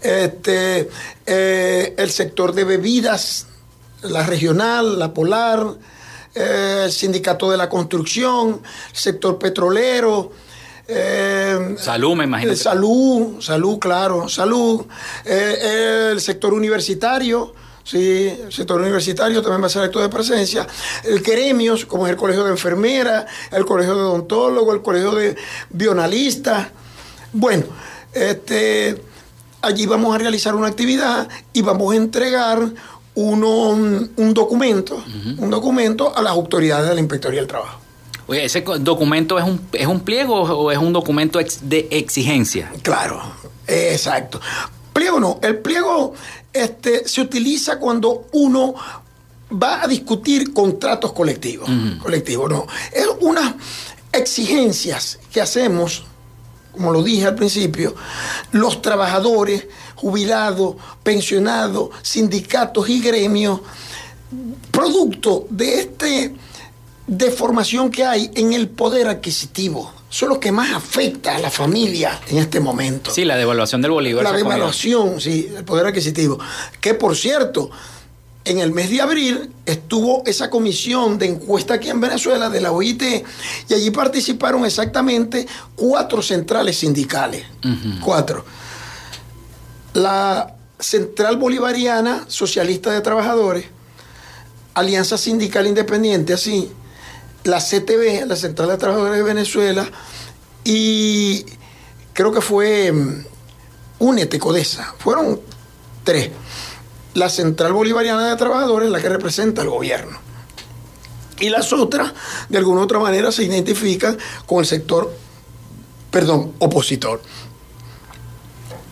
este, 0.00 0.90
eh, 1.26 1.94
el 1.96 2.10
sector 2.10 2.52
de 2.52 2.64
bebidas, 2.64 3.46
la 4.02 4.24
regional, 4.24 4.98
la 4.98 5.14
polar, 5.14 5.66
eh, 6.34 6.82
el 6.84 6.92
sindicato 6.92 7.50
de 7.50 7.56
la 7.56 7.68
construcción, 7.68 8.60
el 8.90 8.96
sector 8.96 9.38
petrolero. 9.38 10.32
eh, 10.88 11.76
Salud, 11.78 12.16
me 12.16 12.24
imagino. 12.24 12.54
Salud, 12.56 13.40
salud, 13.40 13.78
claro, 13.78 14.28
salud. 14.28 14.84
El 15.24 16.20
sector 16.20 16.52
universitario, 16.52 17.54
sí, 17.84 18.28
el 18.46 18.52
sector 18.52 18.80
universitario 18.80 19.40
también 19.42 19.62
va 19.62 19.66
a 19.66 19.70
ser 19.70 19.82
acto 19.82 20.00
de 20.00 20.08
presencia. 20.08 20.66
El 21.04 21.20
gremios, 21.20 21.84
como 21.86 22.06
es 22.06 22.12
el 22.12 22.16
colegio 22.16 22.44
de 22.44 22.50
enfermeras, 22.50 23.26
el 23.52 23.64
colegio 23.64 23.94
de 23.94 24.02
odontólogos, 24.02 24.74
el 24.74 24.82
colegio 24.82 25.12
de 25.12 25.36
bionalistas. 25.70 26.68
Bueno, 27.32 27.64
este, 28.12 29.00
allí 29.62 29.86
vamos 29.86 30.14
a 30.14 30.18
realizar 30.18 30.54
una 30.54 30.68
actividad 30.68 31.28
y 31.52 31.62
vamos 31.62 31.92
a 31.92 31.96
entregar 31.96 32.60
uno, 33.14 33.68
un 33.68 34.34
documento, 34.34 35.02
un 35.38 35.50
documento 35.50 36.16
a 36.16 36.22
las 36.22 36.32
autoridades 36.32 36.88
de 36.88 36.94
la 36.94 37.00
Inspectoría 37.00 37.40
del 37.40 37.48
Trabajo. 37.48 37.84
Oye, 38.26 38.44
¿ese 38.44 38.62
documento 38.80 39.38
es 39.38 39.44
un, 39.44 39.60
es 39.72 39.86
un 39.86 40.00
pliego 40.00 40.42
o 40.42 40.72
es 40.72 40.78
un 40.78 40.92
documento 40.92 41.38
de 41.62 41.88
exigencia? 41.90 42.72
Claro, 42.82 43.20
exacto. 43.66 44.40
Pliego 44.94 45.20
no, 45.20 45.40
el 45.42 45.58
pliego 45.58 46.14
este, 46.52 47.06
se 47.06 47.20
utiliza 47.20 47.78
cuando 47.78 48.28
uno 48.32 48.74
va 49.52 49.82
a 49.82 49.88
discutir 49.88 50.54
contratos 50.54 51.12
colectivos. 51.12 51.68
Colectivos, 52.00 52.48
no. 52.48 52.66
Es 52.92 53.06
unas 53.20 53.54
exigencias 54.12 55.18
que 55.32 55.40
hacemos, 55.40 56.04
como 56.72 56.92
lo 56.92 57.02
dije 57.02 57.26
al 57.26 57.34
principio, 57.34 57.94
los 58.52 58.80
trabajadores, 58.80 59.66
jubilados, 59.96 60.76
pensionados, 61.02 61.90
sindicatos 62.02 62.88
y 62.88 63.00
gremios, 63.00 63.60
producto 64.70 65.46
de 65.50 65.80
este 65.80 66.34
deformación 67.06 67.90
que 67.90 68.04
hay 68.04 68.30
en 68.34 68.52
el 68.52 68.68
poder 68.68 69.08
adquisitivo. 69.08 69.92
Eso 70.14 70.26
es 70.26 70.28
lo 70.28 70.38
que 70.38 70.52
más 70.52 70.72
afecta 70.72 71.34
a 71.34 71.40
la 71.40 71.50
familia 71.50 72.20
en 72.28 72.38
este 72.38 72.60
momento. 72.60 73.10
Sí, 73.10 73.24
la 73.24 73.34
devaluación 73.34 73.82
del 73.82 73.90
bolívar. 73.90 74.22
La 74.22 74.30
devaluación, 74.30 75.20
sí, 75.20 75.52
el 75.56 75.64
poder 75.64 75.86
adquisitivo. 75.86 76.38
Que 76.80 76.94
por 76.94 77.16
cierto, 77.16 77.68
en 78.44 78.60
el 78.60 78.70
mes 78.70 78.90
de 78.90 79.00
abril 79.00 79.50
estuvo 79.66 80.22
esa 80.24 80.50
comisión 80.50 81.18
de 81.18 81.26
encuesta 81.26 81.74
aquí 81.74 81.90
en 81.90 82.00
Venezuela 82.00 82.48
de 82.48 82.60
la 82.60 82.70
OIT 82.70 83.02
y 83.68 83.74
allí 83.74 83.90
participaron 83.90 84.64
exactamente 84.64 85.48
cuatro 85.74 86.22
centrales 86.22 86.78
sindicales. 86.78 87.44
Cuatro. 88.00 88.44
La 89.94 90.54
Central 90.78 91.38
Bolivariana 91.38 92.24
Socialista 92.28 92.92
de 92.92 93.00
Trabajadores, 93.00 93.64
Alianza 94.74 95.18
Sindical 95.18 95.66
Independiente, 95.66 96.34
así, 96.34 96.70
la 97.44 97.58
CTV, 97.58 98.26
la 98.26 98.36
Central 98.36 98.68
de 98.68 98.78
Trabajadores 98.78 99.16
de 99.16 99.22
Venezuela, 99.22 99.86
y 100.64 101.44
creo 102.12 102.32
que 102.32 102.40
fue 102.40 102.90
mm, 102.90 103.26
Únete 104.00 104.38
Codesa. 104.38 104.94
Fueron 104.98 105.40
tres. 106.02 106.30
La 107.14 107.28
Central 107.28 107.72
Bolivariana 107.72 108.28
de 108.28 108.36
Trabajadores, 108.36 108.90
la 108.90 109.00
que 109.00 109.08
representa 109.08 109.62
al 109.62 109.70
gobierno. 109.70 110.18
Y 111.38 111.48
las 111.48 111.72
otras, 111.72 112.12
de 112.48 112.58
alguna 112.58 112.82
otra 112.82 112.98
manera, 112.98 113.30
se 113.30 113.44
identifican 113.44 114.18
con 114.46 114.60
el 114.60 114.66
sector, 114.66 115.14
perdón, 116.10 116.54
opositor. 116.58 117.20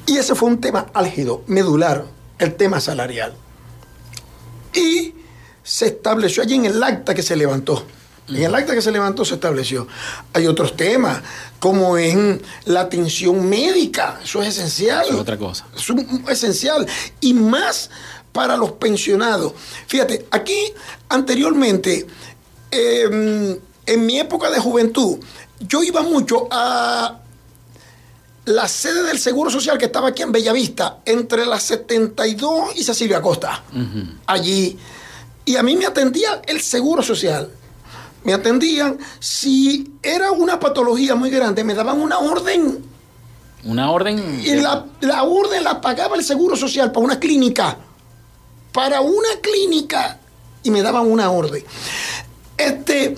Y 0.06 0.18
ese 0.18 0.34
fue 0.34 0.48
un 0.48 0.60
tema 0.60 0.86
álgido, 0.92 1.42
medular, 1.46 2.04
el 2.38 2.54
tema 2.54 2.80
salarial. 2.80 3.34
Y 4.74 5.14
se 5.62 5.86
estableció 5.86 6.42
allí 6.42 6.56
en 6.56 6.66
el 6.66 6.82
acta 6.82 7.14
que 7.14 7.22
se 7.22 7.36
levantó. 7.36 7.84
En 8.28 8.36
el 8.42 8.54
acta 8.54 8.74
que 8.74 8.80
se 8.82 8.92
levantó 8.92 9.24
se 9.24 9.34
estableció. 9.34 9.86
Hay 10.32 10.46
otros 10.46 10.76
temas, 10.76 11.20
como 11.58 11.98
en 11.98 12.40
la 12.66 12.80
atención 12.82 13.48
médica, 13.48 14.20
eso 14.24 14.40
es 14.42 14.56
esencial. 14.56 15.02
Eso 15.04 15.14
es 15.14 15.20
otra 15.20 15.36
cosa. 15.38 15.66
Es 15.76 15.90
un- 15.90 16.24
esencial. 16.28 16.86
Y 17.20 17.34
más 17.34 17.90
para 18.32 18.56
los 18.56 18.72
pensionados. 18.72 19.52
Fíjate, 19.86 20.26
aquí 20.30 20.56
anteriormente, 21.08 22.06
eh, 22.70 23.58
en 23.86 24.06
mi 24.06 24.18
época 24.18 24.50
de 24.50 24.58
juventud, 24.60 25.18
yo 25.60 25.82
iba 25.82 26.02
mucho 26.02 26.48
a 26.50 27.18
la 28.46 28.66
sede 28.68 29.02
del 29.04 29.18
Seguro 29.18 29.50
Social 29.50 29.78
que 29.78 29.84
estaba 29.86 30.08
aquí 30.08 30.22
en 30.22 30.32
Bellavista, 30.32 30.98
entre 31.04 31.44
la 31.46 31.60
72 31.60 32.70
y 32.76 32.82
Cecilia 32.84 33.20
Costa, 33.20 33.62
allí. 34.26 34.78
Y 35.44 35.56
a 35.56 35.62
mí 35.62 35.76
me 35.76 35.86
atendía 35.86 36.40
el 36.46 36.60
Seguro 36.60 37.02
Social. 37.02 37.50
Me 38.24 38.32
atendían, 38.34 38.98
si 39.18 39.92
era 40.02 40.30
una 40.32 40.60
patología 40.60 41.14
muy 41.14 41.30
grande, 41.30 41.64
me 41.64 41.74
daban 41.74 42.00
una 42.00 42.18
orden 42.18 42.84
Una 43.64 43.90
orden. 43.90 44.40
y 44.44 44.54
la, 44.54 44.86
la 45.00 45.22
orden 45.24 45.64
la 45.64 45.80
pagaba 45.80 46.16
el 46.16 46.22
Seguro 46.24 46.56
Social 46.56 46.92
para 46.92 47.04
una 47.04 47.18
clínica. 47.18 47.78
Para 48.72 49.00
una 49.00 49.28
clínica. 49.42 50.18
Y 50.62 50.70
me 50.70 50.82
daban 50.82 51.10
una 51.10 51.30
orden. 51.30 51.64
Este, 52.56 53.16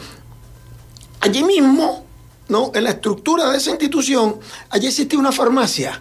allí 1.21 1.45
mismo, 1.45 2.07
¿no? 2.49 2.73
En 2.75 2.85
la 2.85 2.90
estructura 2.90 3.51
de 3.51 3.59
esa 3.59 3.71
institución, 3.71 4.37
allí 4.71 4.87
existía 4.87 5.19
una 5.19 5.33
farmacia. 5.33 6.01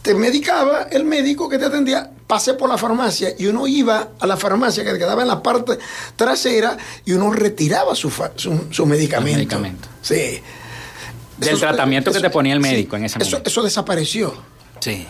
Te 0.00 0.14
medicaba 0.14 0.84
el 0.90 1.04
médico 1.04 1.48
que 1.48 1.58
te 1.58 1.66
atendía, 1.66 2.10
pasé 2.32 2.54
por 2.54 2.66
la 2.70 2.78
farmacia 2.78 3.34
y 3.38 3.44
uno 3.44 3.66
iba 3.66 4.08
a 4.18 4.26
la 4.26 4.38
farmacia 4.38 4.82
que 4.82 4.94
quedaba 4.96 5.20
en 5.20 5.28
la 5.28 5.42
parte 5.42 5.78
trasera 6.16 6.78
y 7.04 7.12
uno 7.12 7.30
retiraba 7.30 7.94
su, 7.94 8.10
su, 8.36 8.68
su 8.70 8.86
medicamento. 8.86 9.36
medicamento. 9.36 9.88
Sí. 10.00 10.40
Del 11.36 11.50
Eso- 11.50 11.58
tratamiento 11.58 12.10
que 12.10 12.20
te 12.20 12.30
ponía 12.30 12.54
el 12.54 12.62
sí, 12.62 12.70
médico 12.70 12.96
en 12.96 13.04
ese 13.04 13.18
momento. 13.18 13.42
eso 13.50 13.62
desapareció. 13.62 14.32
Sí. 14.80 15.06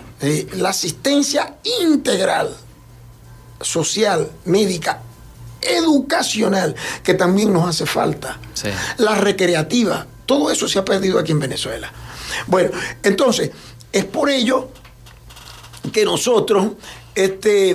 La 0.55 0.71
asistencia 0.71 1.59
integral, 1.81 2.57
social, 3.61 4.29
médica, 4.45 5.01
educacional, 5.61 6.75
que 7.05 7.15
también 7.15 7.53
nos 7.53 7.69
hace 7.69 7.87
falta. 7.87 8.41
Sí. 8.55 8.69
La 8.99 9.15
recreativa, 9.15 10.09
todo 10.27 10.51
eso 10.51 10.67
se 10.67 10.81
ha 10.81 10.85
perdido 10.85 11.21
aquí 11.21 11.31
en 11.31 11.39
Venezuela. 11.39 11.93
Bueno, 12.49 12.71
entonces, 13.05 13.53
es 13.93 14.05
por 14.07 14.29
ello 14.29 14.71
que 15.93 16.05
nosotros, 16.05 16.73
este, 17.14 17.70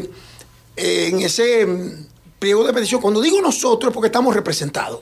eh, 0.75 1.07
en 1.07 1.21
ese 1.21 1.65
mm, 1.65 2.07
pliego 2.39 2.65
de 2.65 2.73
petición, 2.73 3.01
cuando 3.01 3.21
digo 3.21 3.41
nosotros, 3.41 3.89
es 3.89 3.93
porque 3.93 4.07
estamos 4.07 4.35
representados. 4.35 5.01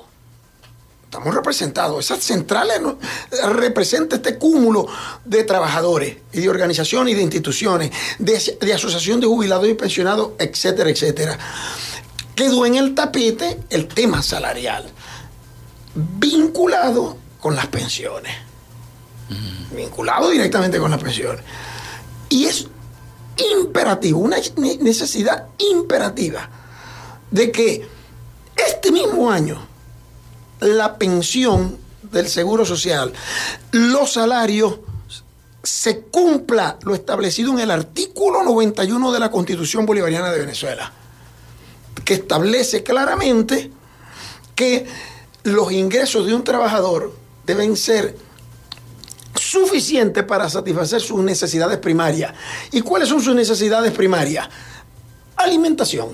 Estamos 1.03 1.33
representados. 1.33 2.03
Esas 2.03 2.23
centrales 2.23 2.81
¿no? 2.81 2.97
representa 3.53 4.17
este 4.17 4.37
cúmulo 4.37 4.87
de 5.23 5.43
trabajadores 5.43 6.17
y 6.33 6.41
de 6.41 6.49
organizaciones 6.49 7.13
y 7.13 7.15
de 7.15 7.23
instituciones, 7.23 7.91
de, 8.19 8.57
de 8.59 8.73
asociación 8.73 9.21
de 9.21 9.27
jubilados 9.27 9.67
y 9.69 9.75
pensionados, 9.75 10.31
etcétera, 10.39 10.89
etcétera. 10.89 11.39
Quedó 12.35 12.65
en 12.65 12.75
el 12.75 12.93
tapete 12.95 13.59
el 13.69 13.87
tema 13.87 14.21
salarial, 14.21 14.91
vinculado 15.95 17.17
con 17.39 17.55
las 17.55 17.67
pensiones. 17.67 18.35
Vinculado 19.73 20.29
directamente 20.29 20.79
con 20.79 20.91
las 20.91 21.01
pensiones. 21.01 21.43
Y 22.29 22.45
es 22.45 22.67
imperativo, 23.37 24.19
una 24.19 24.37
ne- 24.57 24.77
necesidad 24.77 25.47
imperativa 25.57 26.49
de 27.31 27.51
que 27.51 27.87
este 28.55 28.91
mismo 28.91 29.29
año 29.31 29.67
la 30.61 30.97
pensión 30.97 31.77
del 32.11 32.27
Seguro 32.27 32.65
Social, 32.65 33.11
los 33.71 34.13
salarios, 34.13 34.79
se 35.63 36.01
cumpla 36.01 36.77
lo 36.83 36.93
establecido 36.93 37.51
en 37.51 37.59
el 37.59 37.71
artículo 37.71 38.43
91 38.43 39.11
de 39.11 39.19
la 39.19 39.31
Constitución 39.31 39.85
Bolivariana 39.85 40.31
de 40.31 40.39
Venezuela, 40.39 40.93
que 42.05 42.13
establece 42.13 42.83
claramente 42.83 43.71
que 44.53 44.85
los 45.43 45.71
ingresos 45.71 46.25
de 46.27 46.35
un 46.35 46.43
trabajador 46.43 47.13
deben 47.45 47.75
ser 47.75 48.15
suficientes 49.55 50.23
para 50.25 50.49
satisfacer 50.49 50.99
sus 51.01 51.23
necesidades 51.23 51.77
primarias. 51.77 52.33
¿Y 52.71 52.81
cuáles 52.81 53.07
son 53.07 53.21
sus 53.21 53.33
necesidades 53.33 53.91
primarias? 53.93 54.47
Alimentación, 55.37 56.09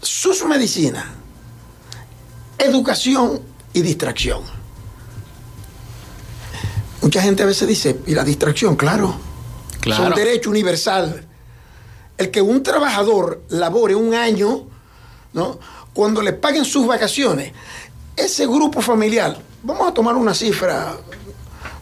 sus 0.00 0.44
medicinas, 0.44 1.04
educación 2.58 3.40
y 3.72 3.82
distracción. 3.82 4.42
Mucha 7.00 7.22
gente 7.22 7.42
a 7.42 7.46
veces 7.46 7.68
dice, 7.68 8.00
¿y 8.06 8.14
la 8.14 8.24
distracción? 8.24 8.76
Claro. 8.76 9.14
Claro. 9.80 10.04
Son 10.04 10.14
derecho 10.14 10.50
universal. 10.50 11.26
El 12.16 12.30
que 12.30 12.40
un 12.40 12.62
trabajador 12.62 13.44
labore 13.50 13.94
un 13.94 14.14
año, 14.14 14.66
¿no? 15.32 15.58
Cuando 15.92 16.22
le 16.22 16.32
paguen 16.32 16.64
sus 16.64 16.86
vacaciones, 16.86 17.52
ese 18.16 18.46
grupo 18.46 18.80
familiar, 18.80 19.36
vamos 19.64 19.88
a 19.88 19.94
tomar 19.94 20.14
una 20.14 20.34
cifra 20.34 20.94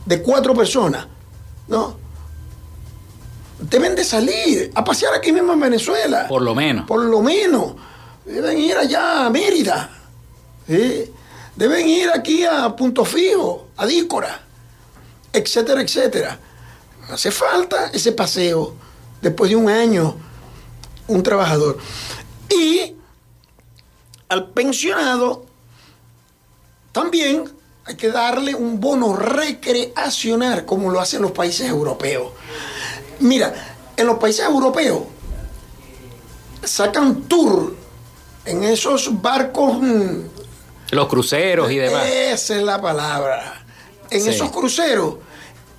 de 0.07 0.23
cuatro 0.23 0.55
personas, 0.55 1.07
¿no? 1.69 1.97
Deben 3.59 3.95
de 3.95 4.05
salir 4.05 4.71
a 4.75 4.85
pasear 4.85 5.15
aquí 5.15 5.33
mismo 5.33 5.53
en 5.53 5.61
Venezuela. 5.61 6.27
Por 6.29 6.43
lo 6.43 6.55
menos. 6.55 6.87
Por 6.87 7.05
lo 7.05 7.21
menos. 7.21 7.75
Deben 8.25 8.59
ir 8.59 8.77
allá 8.77 9.27
a 9.27 9.31
Mérida. 9.31 9.91
¿sí? 10.67 11.13
Deben 11.55 11.89
ir 11.89 12.11
aquí 12.11 12.45
a 12.45 12.75
Punto 12.75 13.05
Fijo, 13.05 13.69
a 13.77 13.87
Dícora, 13.87 14.41
etcétera, 15.33 15.83
etcétera. 15.83 16.39
Hace 17.09 17.31
falta 17.31 17.91
ese 17.93 18.13
paseo 18.13 18.75
después 19.21 19.51
de 19.51 19.57
un 19.57 19.69
año, 19.69 20.17
un 21.09 21.23
trabajador. 21.23 21.79
Y 22.49 22.97
al 24.29 24.51
pensionado 24.51 25.45
también 26.91 27.62
hay 27.85 27.97
que 27.97 28.11
darle 28.11 28.55
un 28.55 28.81
bono 28.81 29.15
recreacional, 29.17 30.65
como 30.65 30.91
lo 30.91 31.01
hacen 31.01 31.23
los 31.23 31.33
países 31.33 31.69
europeos. 31.69 32.33
Mira, 33.21 33.53
en 33.97 34.07
los 34.07 34.19
países 34.19 34.45
europeos 34.45 35.03
sacan 36.65 37.23
tour 37.23 37.75
en 38.45 38.63
esos 38.65 39.21
barcos. 39.21 39.79
mm, 39.81 40.21
Los 40.93 41.09
cruceros 41.09 41.71
y 41.71 41.77
demás. 41.77 42.07
Esa 42.07 42.57
es 42.57 42.63
la 42.63 42.81
palabra. 42.81 43.65
En 44.11 44.23
Sí. 44.23 44.29
esos 44.31 44.51
cruceros. 44.51 45.17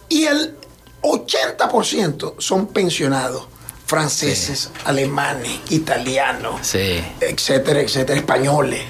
Y 0.09 0.25
el 0.25 0.57
80% 1.01 2.35
son 2.39 2.67
pensionados. 2.67 3.47
Franceses, 3.85 4.69
alemanes, 4.85 5.59
italianos, 5.69 6.65
Sí. 6.65 7.03
etcétera, 7.19 7.81
etcétera, 7.81 8.17
españoles. 8.17 8.81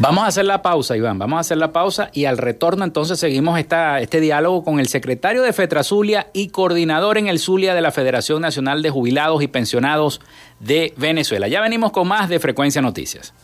Vamos 0.00 0.22
a 0.22 0.28
hacer 0.28 0.44
la 0.44 0.62
pausa, 0.62 0.96
Iván. 0.96 1.18
Vamos 1.18 1.38
a 1.38 1.40
hacer 1.40 1.56
la 1.56 1.72
pausa 1.72 2.10
y 2.12 2.26
al 2.26 2.38
retorno 2.38 2.84
entonces 2.84 3.18
seguimos 3.18 3.58
esta, 3.58 4.00
este 4.00 4.20
diálogo 4.20 4.62
con 4.62 4.78
el 4.78 4.86
secretario 4.86 5.42
de 5.42 5.52
Fetrazulia 5.52 6.28
y 6.32 6.50
coordinador 6.50 7.18
en 7.18 7.26
el 7.26 7.40
Zulia 7.40 7.74
de 7.74 7.80
la 7.80 7.90
Federación 7.90 8.40
Nacional 8.40 8.80
de 8.82 8.90
Jubilados 8.90 9.42
y 9.42 9.48
Pensionados 9.48 10.20
de 10.60 10.94
Venezuela. 10.96 11.48
Ya 11.48 11.60
venimos 11.60 11.90
con 11.90 12.06
más 12.06 12.28
de 12.28 12.38
Frecuencia 12.38 12.80
Noticias. 12.80 13.34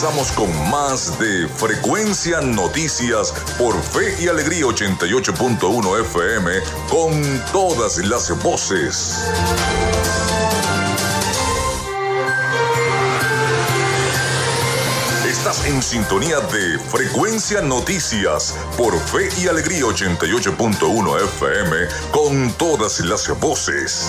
Regresamos 0.00 0.32
con 0.32 0.70
más 0.70 1.18
de 1.18 1.46
Frecuencia 1.46 2.40
Noticias 2.40 3.34
por 3.58 3.78
Fe 3.82 4.16
y 4.22 4.28
Alegría 4.28 4.64
88.1 4.64 6.00
FM 6.00 6.52
con 6.88 7.44
todas 7.52 7.98
las 7.98 8.30
voces. 8.42 9.18
Estás 15.28 15.66
en 15.66 15.82
sintonía 15.82 16.40
de 16.40 16.78
Frecuencia 16.78 17.60
Noticias 17.60 18.54
por 18.78 18.98
Fe 18.98 19.28
y 19.42 19.48
Alegría 19.48 19.82
88.1 19.82 21.24
FM 21.24 21.76
con 22.10 22.50
todas 22.54 23.00
las 23.00 23.28
voces. 23.38 24.08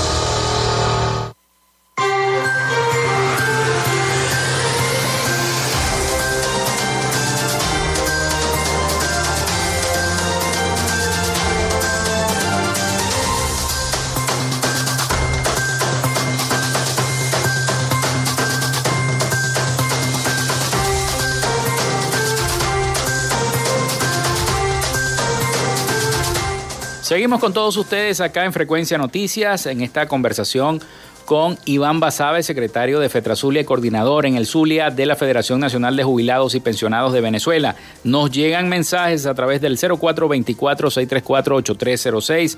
Seguimos 27.11 27.41
con 27.41 27.51
todos 27.51 27.75
ustedes 27.75 28.21
acá 28.21 28.45
en 28.45 28.53
Frecuencia 28.53 28.97
Noticias, 28.97 29.65
en 29.65 29.81
esta 29.81 30.07
conversación 30.07 30.79
con 31.25 31.57
Iván 31.65 31.99
Basabe, 31.99 32.41
secretario 32.41 33.01
de 33.01 33.09
FETRAZULIA 33.09 33.63
y 33.63 33.65
coordinador 33.65 34.25
en 34.25 34.37
el 34.37 34.45
Zulia 34.45 34.91
de 34.91 35.05
la 35.05 35.17
Federación 35.17 35.59
Nacional 35.59 35.97
de 35.97 36.05
Jubilados 36.05 36.55
y 36.55 36.61
Pensionados 36.61 37.11
de 37.11 37.19
Venezuela. 37.19 37.75
Nos 38.05 38.31
llegan 38.31 38.69
mensajes 38.69 39.25
a 39.25 39.33
través 39.33 39.59
del 39.59 39.77
0424-634-8306. 39.77 42.57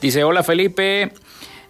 Dice, 0.00 0.24
hola 0.24 0.42
Felipe, 0.42 1.12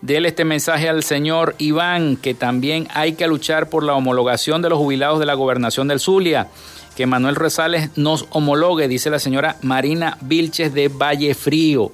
déle 0.00 0.28
este 0.28 0.46
mensaje 0.46 0.88
al 0.88 1.02
señor 1.02 1.54
Iván, 1.58 2.16
que 2.16 2.32
también 2.32 2.88
hay 2.94 3.12
que 3.12 3.26
luchar 3.26 3.68
por 3.68 3.84
la 3.84 3.92
homologación 3.92 4.62
de 4.62 4.70
los 4.70 4.78
jubilados 4.78 5.18
de 5.18 5.26
la 5.26 5.34
gobernación 5.34 5.86
del 5.86 6.00
Zulia 6.00 6.48
que 6.96 7.06
Manuel 7.06 7.36
Rosales 7.36 7.90
nos 7.96 8.26
homologue, 8.30 8.88
dice 8.88 9.10
la 9.10 9.18
señora 9.18 9.56
Marina 9.62 10.18
Vilches 10.20 10.74
de 10.74 10.88
Valle 10.88 11.34
Frío. 11.34 11.90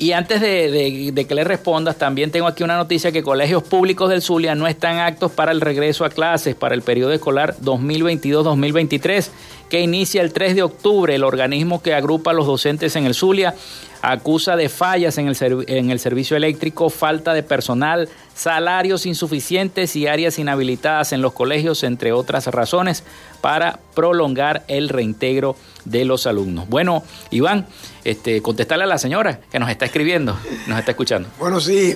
Y 0.00 0.12
antes 0.12 0.40
de, 0.40 1.26
que 1.26 1.34
le 1.34 1.42
respondas, 1.42 1.96
también 1.96 2.30
tengo 2.30 2.46
aquí 2.46 2.62
una 2.62 2.76
noticia 2.76 3.10
que 3.10 3.24
colegios 3.24 3.64
públicos 3.64 4.08
del 4.08 4.22
Zulia 4.22 4.54
no 4.54 4.68
están 4.68 4.98
aptos 4.98 5.32
para 5.32 5.50
el 5.50 5.60
regreso 5.60 6.04
a 6.04 6.10
clases 6.10 6.54
para 6.54 6.76
el 6.76 6.82
periodo 6.82 7.12
escolar 7.12 7.56
2022-2023, 7.60 9.28
que 9.68 9.80
inicia 9.80 10.22
el 10.22 10.32
3 10.32 10.54
de 10.54 10.62
octubre. 10.62 11.12
El 11.12 11.24
organismo 11.24 11.82
que 11.82 11.94
agrupa 11.94 12.30
a 12.30 12.34
los 12.34 12.46
docentes 12.46 12.94
en 12.94 13.06
el 13.06 13.14
Zulia 13.14 13.56
acusa 14.00 14.54
de 14.54 14.68
fallas 14.68 15.18
en 15.18 15.26
el 15.26 15.98
servicio 15.98 16.36
eléctrico, 16.36 16.90
falta 16.90 17.34
de 17.34 17.42
personal, 17.42 18.08
salarios 18.34 19.04
insuficientes 19.04 19.96
y 19.96 20.06
áreas 20.06 20.38
inhabilitadas 20.38 21.12
en 21.12 21.22
los 21.22 21.32
colegios, 21.32 21.82
entre 21.82 22.12
otras 22.12 22.46
razones, 22.46 23.02
para 23.40 23.78
prolongar 23.94 24.64
el 24.68 24.88
reintegro 24.88 25.56
de 25.84 26.04
los 26.04 26.26
alumnos. 26.26 26.68
Bueno, 26.68 27.02
Iván, 27.30 27.66
este, 28.04 28.42
contestarle 28.42 28.84
a 28.84 28.88
la 28.88 28.98
señora 28.98 29.40
que 29.50 29.58
nos 29.58 29.70
está 29.70 29.84
escribiendo, 29.86 30.36
nos 30.66 30.78
está 30.78 30.90
escuchando. 30.92 31.28
Bueno, 31.38 31.60
sí, 31.60 31.94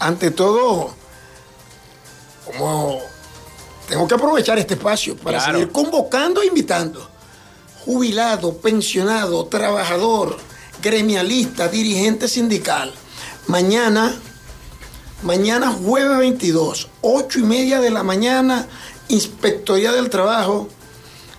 ante 0.00 0.30
todo, 0.30 0.94
como 2.44 2.98
tengo 3.88 4.06
que 4.08 4.14
aprovechar 4.14 4.58
este 4.58 4.74
espacio 4.74 5.16
para 5.16 5.38
Claro. 5.38 5.58
seguir 5.58 5.72
convocando 5.72 6.42
e 6.42 6.46
invitando. 6.46 7.08
Jubilado, 7.84 8.56
pensionado, 8.58 9.44
trabajador, 9.46 10.36
gremialista, 10.82 11.68
dirigente 11.68 12.28
sindical. 12.28 12.92
Mañana, 13.48 14.14
mañana 15.22 15.72
jueves 15.72 16.18
22, 16.18 16.88
8 17.00 17.38
y 17.40 17.42
media 17.42 17.80
de 17.80 17.90
la 17.90 18.02
mañana, 18.04 18.66
Inspectoría 19.12 19.92
del 19.92 20.08
Trabajo, 20.08 20.68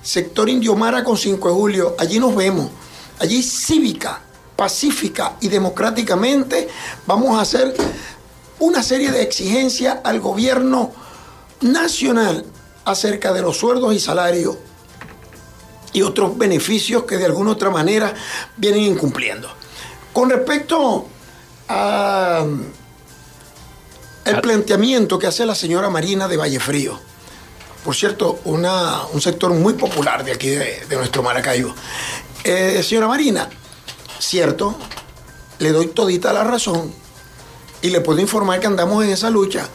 sector 0.03 0.47
Indiomara 0.47 1.03
con 1.03 1.17
5 1.17 1.47
de 1.49 1.53
julio. 1.55 1.95
Allí 1.97 2.19
nos 2.19 2.35
vemos. 2.35 2.69
Allí 3.17 3.41
cívica, 3.41 4.21
pacífica 4.55 5.37
y 5.41 5.47
democráticamente 5.47 6.69
vamos 7.07 7.35
a 7.35 7.41
hacer 7.41 7.75
una 8.59 8.83
serie 8.83 9.11
de 9.11 9.23
exigencias 9.23 9.97
al 10.03 10.19
gobierno 10.19 10.91
nacional 11.61 12.45
acerca 12.85 13.33
de 13.33 13.41
los 13.41 13.57
sueldos 13.57 13.95
y 13.95 13.99
salarios 13.99 14.55
y 15.93 16.03
otros 16.03 16.37
beneficios 16.37 17.05
que 17.05 17.17
de 17.17 17.25
alguna 17.25 17.51
otra 17.51 17.71
manera 17.71 18.13
vienen 18.55 18.81
incumpliendo. 18.81 19.49
Con 20.13 20.29
respecto 20.29 21.07
a 21.69 22.45
el 24.25 24.41
planteamiento 24.41 25.17
que 25.17 25.25
hace 25.25 25.43
la 25.47 25.55
señora 25.55 25.89
Marina 25.89 26.27
de 26.27 26.37
Vallefrío, 26.37 27.12
por 27.83 27.95
cierto, 27.95 28.39
un 28.45 29.21
sector 29.21 29.53
muy 29.53 29.73
popular 29.73 30.23
de 30.23 30.31
aquí 30.31 30.49
de, 30.49 30.85
de 30.87 30.95
nuestro 30.95 31.21
Maracaibo. 31.21 31.73
Eh, 32.43 32.81
señora 32.83 33.07
Marina, 33.07 33.49
cierto, 34.19 34.77
le 35.59 35.71
doy 35.71 35.87
todita 35.87 36.33
la 36.33 36.43
razón 36.43 36.93
y 37.81 37.89
le 37.89 38.01
puedo 38.01 38.19
informar 38.19 38.59
que 38.59 38.67
andamos 38.67 39.03
en 39.03 39.11
esa 39.11 39.29
lucha. 39.29 39.67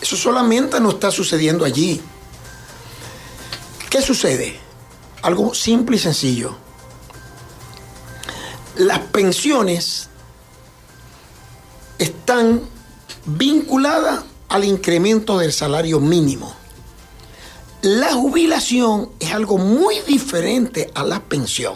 Eso 0.00 0.16
solamente 0.16 0.80
no 0.80 0.90
está 0.90 1.10
sucediendo 1.10 1.64
allí. 1.64 2.00
¿Qué 3.90 4.00
sucede? 4.00 4.58
Algo 5.22 5.52
simple 5.54 5.96
y 5.96 5.98
sencillo. 5.98 6.56
Las 8.76 9.00
pensiones 9.00 10.08
están 11.98 12.62
vinculadas 13.26 14.24
al 14.48 14.64
incremento 14.64 15.38
del 15.38 15.52
salario 15.52 16.00
mínimo. 16.00 16.59
La 17.82 18.12
jubilación 18.12 19.08
es 19.20 19.32
algo 19.32 19.56
muy 19.56 20.00
diferente 20.06 20.90
a 20.94 21.02
la 21.02 21.20
pensión. 21.20 21.74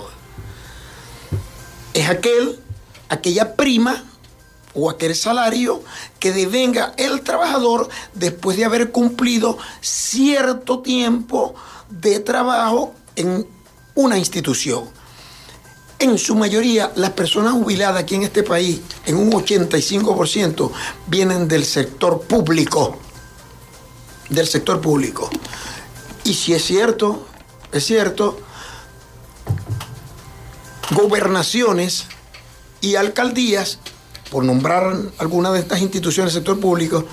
Es 1.95 2.11
aquel, 2.11 2.59
aquella 3.09 3.57
prima 3.57 4.05
o 4.75 4.91
aquel 4.91 5.15
salario 5.15 5.83
que 6.19 6.33
devenga 6.33 6.93
el 6.99 7.23
trabajador 7.23 7.89
después 8.13 8.59
de 8.59 8.67
haber 8.67 8.91
cumplido 8.91 9.57
cierto 9.81 10.81
tiempo 10.81 11.55
de 11.89 12.21
trabajo 12.21 12.93
en 13.17 13.47
una 13.95 14.19
institución. 14.19 14.85
En 15.99 16.19
su 16.19 16.35
mayoría, 16.35 16.93
las 16.97 17.13
personas 17.13 17.55
jubiladas 17.55 18.03
aquí 18.03 18.17
en 18.17 18.25
este 18.25 18.43
país, 18.43 18.81
en 19.07 19.17
un 19.17 19.33
85%, 19.33 20.71
vienen 21.07 21.49
del 21.49 21.65
sector 21.65 22.21
público. 22.21 22.99
Del 24.29 24.47
sector 24.47 24.83
público. 24.83 25.31
Y 26.25 26.35
si 26.35 26.55
es 26.55 26.65
cierto, 26.65 27.27
es 27.71 27.85
cierto, 27.85 28.41
gobernaciones 30.91 32.07
y 32.81 32.97
alcaldías, 32.97 33.79
por 34.31 34.45
nombrar 34.45 34.97
algunas 35.19 35.53
de 35.53 35.61
estas 35.61 35.81
instituciones 35.81 36.33
del 36.33 36.43
sector 36.43 36.61
público, 36.61 37.05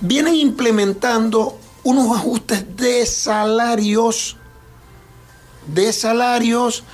vienen 0.00 0.34
implementando 0.34 1.58
unos 1.84 2.16
ajustes 2.16 2.76
de 2.76 3.06
salarios, 3.06 4.36
de 5.66 5.92
salarios 5.92 6.84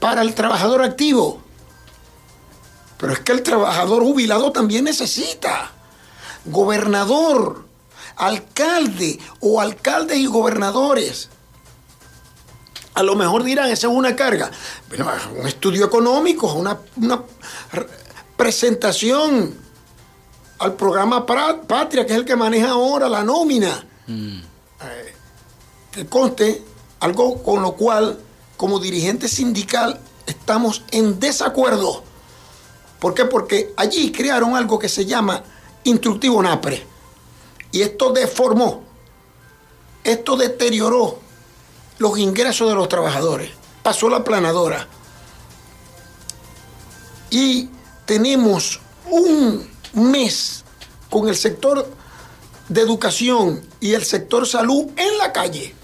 para 0.00 0.22
el 0.22 0.34
trabajador 0.34 0.82
activo. 0.82 1.42
Pero 2.98 3.12
es 3.12 3.20
que 3.20 3.32
el 3.32 3.42
trabajador 3.42 4.02
jubilado 4.02 4.52
también 4.52 4.84
necesita 4.84 5.72
gobernador, 6.44 7.67
alcalde 8.18 9.18
o 9.40 9.60
alcaldes 9.60 10.18
y 10.18 10.26
gobernadores. 10.26 11.30
A 12.94 13.02
lo 13.02 13.14
mejor 13.14 13.44
dirán, 13.44 13.70
esa 13.70 13.86
es 13.86 13.92
una 13.92 14.16
carga. 14.16 14.50
Pero 14.90 15.06
un 15.38 15.46
estudio 15.46 15.86
económico, 15.86 16.52
una, 16.54 16.78
una 16.96 17.22
presentación 18.36 19.54
al 20.58 20.74
programa 20.74 21.24
Patria, 21.24 22.04
que 22.04 22.12
es 22.12 22.18
el 22.18 22.24
que 22.24 22.34
maneja 22.34 22.70
ahora 22.70 23.08
la 23.08 23.22
nómina. 23.22 23.86
Mm. 24.08 24.38
Eh, 24.38 25.14
que 25.92 26.06
conste 26.06 26.64
algo 27.00 27.42
con 27.42 27.62
lo 27.62 27.72
cual, 27.72 28.18
como 28.56 28.80
dirigente 28.80 29.28
sindical, 29.28 30.00
estamos 30.26 30.82
en 30.90 31.20
desacuerdo. 31.20 32.02
¿Por 32.98 33.14
qué? 33.14 33.24
Porque 33.26 33.72
allí 33.76 34.10
crearon 34.10 34.56
algo 34.56 34.76
que 34.78 34.88
se 34.88 35.06
llama 35.06 35.44
instructivo 35.84 36.42
NAPRE. 36.42 36.84
Y 37.72 37.82
esto 37.82 38.12
deformó, 38.12 38.82
esto 40.04 40.36
deterioró 40.36 41.18
los 41.98 42.18
ingresos 42.18 42.68
de 42.68 42.74
los 42.74 42.88
trabajadores. 42.88 43.50
Pasó 43.82 44.08
la 44.08 44.24
planadora. 44.24 44.86
Y 47.30 47.68
tenemos 48.06 48.80
un 49.10 49.68
mes 49.92 50.64
con 51.10 51.28
el 51.28 51.36
sector 51.36 51.86
de 52.68 52.80
educación 52.80 53.66
y 53.80 53.94
el 53.94 54.04
sector 54.04 54.46
salud 54.46 54.86
en 54.96 55.18
la 55.18 55.32
calle. 55.32 55.74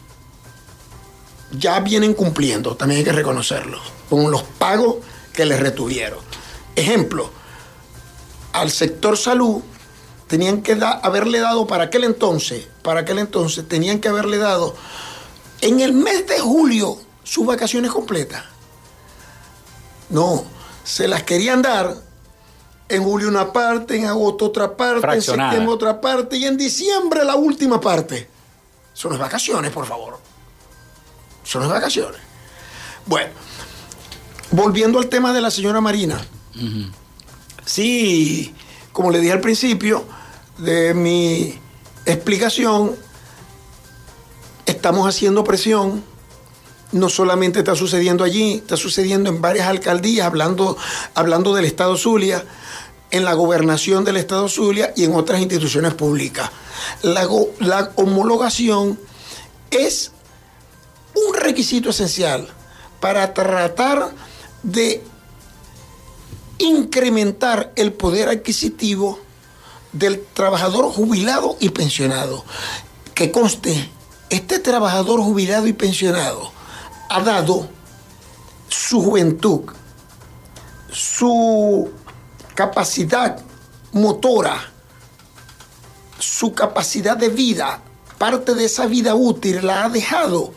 Ya 1.52 1.80
vienen 1.80 2.14
cumpliendo, 2.14 2.76
también 2.76 2.98
hay 2.98 3.04
que 3.04 3.12
reconocerlo, 3.12 3.78
con 4.10 4.30
los 4.30 4.42
pagos 4.42 4.96
que 5.32 5.44
les 5.44 5.60
retuvieron. 5.60 6.18
Ejemplo, 6.74 7.30
al 8.52 8.70
sector 8.70 9.16
salud 9.16 9.62
tenían 10.26 10.62
que 10.62 10.78
haberle 11.02 11.40
dado 11.40 11.66
para 11.66 11.84
aquel 11.84 12.04
entonces, 12.04 12.66
para 12.82 13.00
aquel 13.00 13.18
entonces 13.18 13.68
tenían 13.68 14.00
que 14.00 14.08
haberle 14.08 14.38
dado 14.38 14.74
en 15.60 15.80
el 15.80 15.92
mes 15.92 16.26
de 16.26 16.38
julio 16.40 16.98
sus 17.22 17.46
vacaciones 17.46 17.90
completas. 17.90 18.44
No, 20.10 20.44
se 20.84 21.08
las 21.08 21.22
querían 21.22 21.62
dar 21.62 21.94
en 22.88 23.02
julio 23.02 23.28
una 23.28 23.52
parte, 23.52 23.96
en 23.96 24.06
agosto 24.06 24.46
otra 24.46 24.76
parte, 24.76 25.14
en 25.14 25.22
septiembre 25.22 25.68
otra 25.68 26.00
parte 26.00 26.36
y 26.36 26.44
en 26.44 26.56
diciembre 26.56 27.24
la 27.24 27.34
última 27.34 27.80
parte. 27.80 28.28
Son 28.92 29.10
las 29.10 29.20
vacaciones, 29.20 29.72
por 29.72 29.86
favor. 29.86 30.18
Son 31.42 31.62
las 31.62 31.70
vacaciones. 31.70 32.20
Bueno, 33.06 33.32
volviendo 34.50 34.98
al 34.98 35.08
tema 35.08 35.32
de 35.32 35.40
la 35.40 35.50
señora 35.50 35.80
Marina. 35.80 36.20
Sí, 37.64 38.54
como 38.94 39.10
le 39.10 39.18
dije 39.18 39.32
al 39.32 39.40
principio 39.40 40.04
de 40.56 40.94
mi 40.94 41.58
explicación, 42.06 42.94
estamos 44.66 45.08
haciendo 45.08 45.42
presión. 45.42 46.04
No 46.92 47.08
solamente 47.08 47.58
está 47.58 47.74
sucediendo 47.74 48.22
allí, 48.22 48.54
está 48.54 48.76
sucediendo 48.76 49.28
en 49.28 49.40
varias 49.40 49.66
alcaldías, 49.66 50.24
hablando, 50.24 50.76
hablando 51.14 51.54
del 51.54 51.64
Estado 51.64 51.96
Zulia, 51.96 52.44
en 53.10 53.24
la 53.24 53.34
gobernación 53.34 54.04
del 54.04 54.16
Estado 54.16 54.48
Zulia 54.48 54.92
y 54.94 55.02
en 55.02 55.14
otras 55.16 55.40
instituciones 55.40 55.94
públicas. 55.94 56.48
La, 57.02 57.28
la 57.58 57.90
homologación 57.96 58.96
es 59.72 60.12
un 61.16 61.34
requisito 61.34 61.90
esencial 61.90 62.48
para 63.00 63.34
tratar 63.34 64.12
de 64.62 65.02
incrementar 66.64 67.72
el 67.76 67.92
poder 67.92 68.28
adquisitivo 68.28 69.18
del 69.92 70.24
trabajador 70.34 70.86
jubilado 70.86 71.56
y 71.60 71.70
pensionado. 71.70 72.44
Que 73.14 73.30
conste, 73.30 73.90
este 74.30 74.58
trabajador 74.58 75.20
jubilado 75.20 75.66
y 75.66 75.72
pensionado 75.72 76.50
ha 77.08 77.20
dado 77.20 77.68
su 78.68 79.00
juventud, 79.02 79.62
su 80.90 81.90
capacidad 82.54 83.40
motora, 83.92 84.72
su 86.18 86.52
capacidad 86.52 87.16
de 87.16 87.28
vida, 87.28 87.80
parte 88.18 88.54
de 88.54 88.64
esa 88.64 88.86
vida 88.86 89.14
útil 89.14 89.64
la 89.64 89.84
ha 89.84 89.88
dejado 89.88 90.52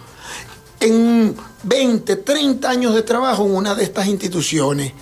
en 0.79 1.35
20, 1.63 2.15
30 2.15 2.69
años 2.69 2.95
de 2.95 3.03
trabajo 3.03 3.45
en 3.45 3.55
una 3.55 3.75
de 3.75 3.83
estas 3.83 4.07
instituciones. 4.07 4.93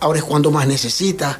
Ahora 0.00 0.18
es 0.18 0.24
cuando 0.24 0.50
más 0.50 0.66
necesita. 0.66 1.38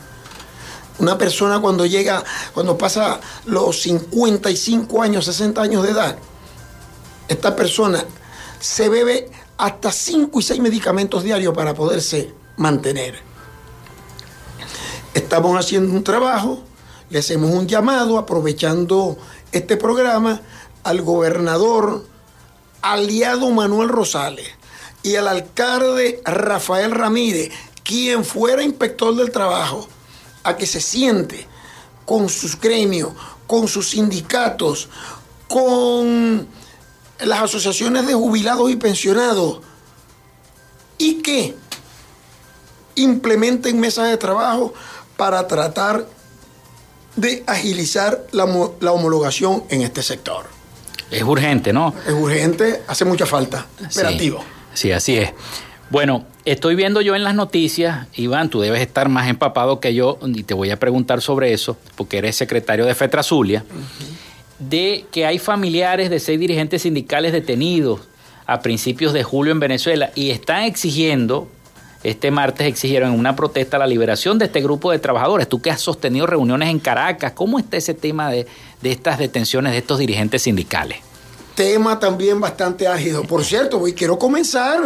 Una 0.99 1.17
persona 1.17 1.61
cuando 1.61 1.87
llega, 1.87 2.23
cuando 2.53 2.77
pasa 2.77 3.21
los 3.47 3.81
55 3.81 5.03
años, 5.03 5.25
60 5.25 5.63
años 5.63 5.83
de 5.83 5.93
edad, 5.93 6.17
esta 7.27 7.57
persona 7.57 8.05
se 8.61 8.89
bebe 8.91 9.31
hasta 9.57 9.91
5 9.91 10.39
y 10.39 10.43
6 10.43 10.61
medicamentos 10.61 11.23
diarios 11.23 11.55
para 11.55 11.75
poderse 11.75 12.35
mantener. 12.57 13.19
Estamos 15.15 15.59
haciendo 15.59 15.93
un 15.93 16.05
trabajo, 16.05 16.63
le 17.09 17.19
hacemos 17.19 17.51
un 17.51 17.67
llamado 17.67 18.19
aprovechando 18.19 19.17
este 19.53 19.77
programa 19.77 20.41
al 20.85 21.03
gobernador 21.03 22.05
aliado 22.83 23.51
Manuel 23.51 23.89
Rosales 23.89 24.47
y 25.03 25.17
al 25.17 25.29
alcalde 25.29 26.23
Rafael 26.25 26.93
Ramírez, 26.93 27.51
quien 27.83 28.25
fuera 28.25 28.63
inspector 28.63 29.15
del 29.17 29.31
trabajo, 29.31 29.89
a 30.43 30.57
que 30.57 30.67
se 30.67 30.81
siente 30.81 31.47
con 32.05 32.29
sus 32.29 32.59
gremios, 32.59 33.13
con 33.47 33.69
sus 33.69 33.91
sindicatos, 33.91 34.89
con 35.49 36.47
las 37.21 37.43
asociaciones 37.43 38.07
de 38.07 38.15
jubilados 38.15 38.71
y 38.71 38.77
pensionados 38.77 39.61
y 40.99 41.23
que 41.23 41.55
implementen 42.95 43.79
mesas 43.81 44.09
de 44.09 44.17
trabajo 44.17 44.73
para 45.17 45.47
tratar 45.47 46.07
de 47.17 47.43
agilizar 47.47 48.25
la, 48.33 48.45
homologación 48.45 49.65
en 49.69 49.83
este 49.83 50.03
sector. 50.03 50.47
Es 51.11 51.23
urgente, 51.23 51.73
¿no? 51.73 51.95
Es 52.07 52.13
urgente, 52.13 52.83
hace 52.87 53.05
mucha 53.05 53.27
falta. 53.27 53.67
Operativo. 53.85 54.45
Sí, 54.75 54.93
así 54.93 55.17
es. 55.17 55.31
Bueno, 55.91 56.25
estoy 56.45 56.75
viendo 56.75 57.01
yo 57.01 57.15
en 57.15 57.25
las 57.25 57.35
noticias, 57.35 58.07
Iván, 58.17 58.51
tú 58.51 58.61
debes 58.61 58.81
estar 58.81 59.09
más 59.09 59.29
empapado 59.29 59.81
que 59.81 59.95
yo 59.95 60.19
y 60.25 60.43
te 60.43 60.55
voy 60.55 60.71
a 60.71 60.79
preguntar 60.79 61.21
sobre 61.21 61.53
eso, 61.53 61.77
porque 61.97 62.19
eres 62.19 62.37
secretario 62.37 62.87
de 62.87 62.95
FETRA 62.95 63.23
Zulia 63.23 63.65
de 64.61 65.07
que 65.11 65.27
hay 65.27 65.39
familiares 65.39 66.11
de 66.11 66.21
seis 66.21 66.39
dirigentes 66.39 66.83
sindicales 66.83 67.33
detenidos 67.33 68.01
a 68.47 68.61
principios 68.61 69.13
de 69.13 69.25
julio 69.25 69.53
en 69.53 69.61
Venezuela 69.61 70.13
y 70.15 70.31
están 70.31 70.65
exigiendo, 70.65 71.49
este 72.05 72.31
martes 72.31 72.67
exigieron 72.67 73.15
en 73.15 73.19
una 73.19 73.37
protesta 73.37 73.79
la 73.79 73.87
liberación 73.87 74.39
de 74.39 74.47
este 74.47 74.61
grupo 74.61 74.91
de 74.91 74.99
trabajadores. 74.99 75.49
Tú 75.49 75.61
que 75.63 75.71
has 75.71 75.81
sostenido 75.81 76.27
reuniones 76.27 76.69
en 76.69 76.79
Caracas, 76.79 77.33
¿cómo 77.33 77.59
está 77.59 77.77
ese 77.77 77.95
tema 77.95 78.31
de, 78.31 78.47
estas 78.83 79.19
detenciones 79.19 79.73
de 79.73 79.79
estos 79.79 79.99
dirigentes 79.99 80.43
sindicales? 80.43 80.99
Tema 81.61 81.99
también 81.99 82.41
bastante 82.41 82.89
ágido. 82.89 83.23
Por 83.23 83.45
cierto, 83.45 83.79
voy, 83.79 83.93
quiero 83.93 84.19
comenzar 84.19 84.81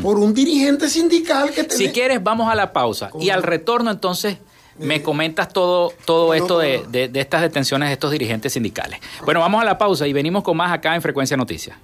por 0.00 0.16
un 0.16 0.32
dirigente 0.32 0.88
sindical 0.88 1.50
que... 1.50 1.68
Si 1.68 1.88
quieres, 1.88 2.22
vamos 2.22 2.48
a 2.48 2.54
la 2.54 2.72
pausa. 2.72 3.10
Y 3.18 3.30
al 3.30 3.42
retorno 3.42 3.90
entonces 3.90 4.36
me 4.78 5.02
comentas 5.02 5.48
todo, 5.48 5.92
todo 6.04 6.32
esto 6.32 6.60
de, 6.60 6.84
de, 6.88 7.20
estas 7.20 7.42
detenciones 7.42 7.88
de 7.88 7.94
estos 7.94 8.12
dirigentes 8.12 8.52
sindicales. 8.52 9.00
Bueno, 9.24 9.40
vamos 9.40 9.60
a 9.60 9.64
la 9.64 9.76
pausa 9.76 10.06
y 10.06 10.12
venimos 10.12 10.44
con 10.44 10.56
más 10.56 10.70
acá 10.70 10.94
en 10.94 11.02
Frecuencia 11.02 11.36
Noticias. 11.36 11.76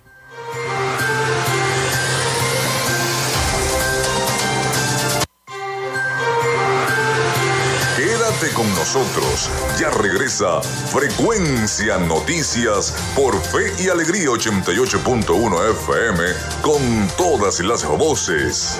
Con 8.61 8.75
nosotros. 8.75 9.49
Ya 9.79 9.89
regresa 9.89 10.61
Frecuencia 10.61 11.97
Noticias 11.97 12.95
por 13.17 13.41
Fe 13.41 13.73
y 13.83 13.89
Alegría 13.89 14.29
88.1 14.29 15.71
FM 15.71 16.25
con 16.61 17.09
todas 17.17 17.61
las 17.61 17.87
voces. 17.87 18.79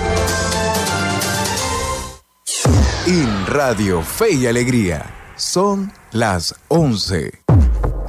En 3.07 3.47
Radio 3.47 4.03
Fe 4.03 4.33
y 4.33 4.47
Alegría 4.47 5.33
son 5.37 5.91
las 6.13 6.55
11 6.69 7.33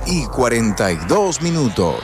y 0.07 0.25
42 0.25 1.41
minutos. 1.41 2.03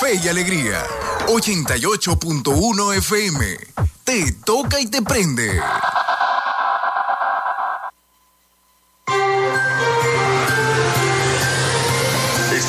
Fe 0.00 0.20
y 0.22 0.28
Alegría 0.28 0.84
88.1 1.28 2.94
FM. 2.98 3.56
Te 4.04 4.32
toca 4.44 4.78
y 4.78 4.86
te 4.86 5.02
prende. 5.02 5.60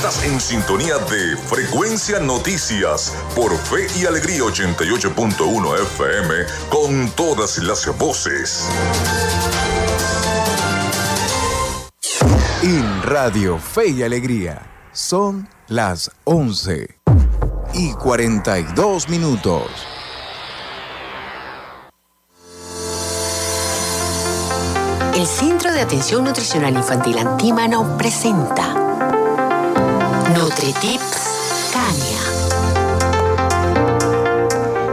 Estás 0.07 0.23
en 0.23 0.39
sintonía 0.39 0.97
de 0.99 1.35
Frecuencia 1.35 2.17
Noticias 2.21 3.13
por 3.35 3.53
Fe 3.57 3.87
y 3.99 4.05
Alegría 4.05 4.39
88.1 4.39 5.81
FM 5.81 6.33
con 6.69 7.09
todas 7.11 7.57
las 7.57 7.85
voces. 7.97 8.69
En 12.63 13.03
Radio 13.03 13.59
Fe 13.59 13.89
y 13.89 14.03
Alegría 14.03 14.65
son 14.93 15.49
las 15.67 16.09
11 16.23 16.87
y 17.73 17.91
42 17.91 19.09
minutos. 19.09 19.69
El 25.13 25.27
Centro 25.27 25.73
de 25.73 25.81
Atención 25.81 26.23
Nutricional 26.23 26.77
Infantil 26.77 27.17
Antímano 27.17 27.97
presenta 27.97 28.87
NutriTips 30.33 31.71
Cania. 31.71 32.19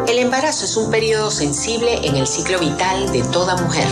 El 0.06 0.18
embarazo 0.18 0.64
es 0.64 0.76
un 0.76 0.90
periodo 0.90 1.30
sensible 1.30 2.06
en 2.06 2.16
el 2.16 2.26
ciclo 2.26 2.60
vital 2.60 3.10
de 3.10 3.22
toda 3.24 3.56
mujer 3.56 3.88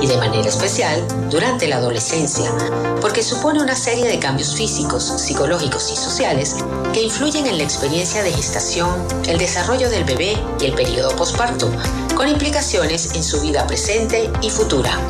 y 0.00 0.06
de 0.06 0.16
manera 0.16 0.48
especial 0.48 1.02
durante 1.28 1.66
la 1.66 1.78
adolescencia, 1.78 2.52
porque 3.00 3.22
supone 3.22 3.60
una 3.60 3.74
serie 3.74 4.06
de 4.06 4.20
cambios 4.20 4.54
físicos, 4.54 5.02
psicológicos 5.02 5.90
y 5.90 5.96
sociales 5.96 6.56
que 6.92 7.02
influyen 7.02 7.46
en 7.46 7.58
la 7.58 7.64
experiencia 7.64 8.22
de 8.22 8.30
gestación, 8.30 8.88
el 9.26 9.38
desarrollo 9.38 9.90
del 9.90 10.04
bebé 10.04 10.36
y 10.60 10.66
el 10.66 10.74
periodo 10.74 11.16
posparto, 11.16 11.68
con 12.14 12.28
implicaciones 12.28 13.14
en 13.14 13.24
su 13.24 13.40
vida 13.40 13.66
presente 13.66 14.30
y 14.40 14.50
futura. 14.50 15.00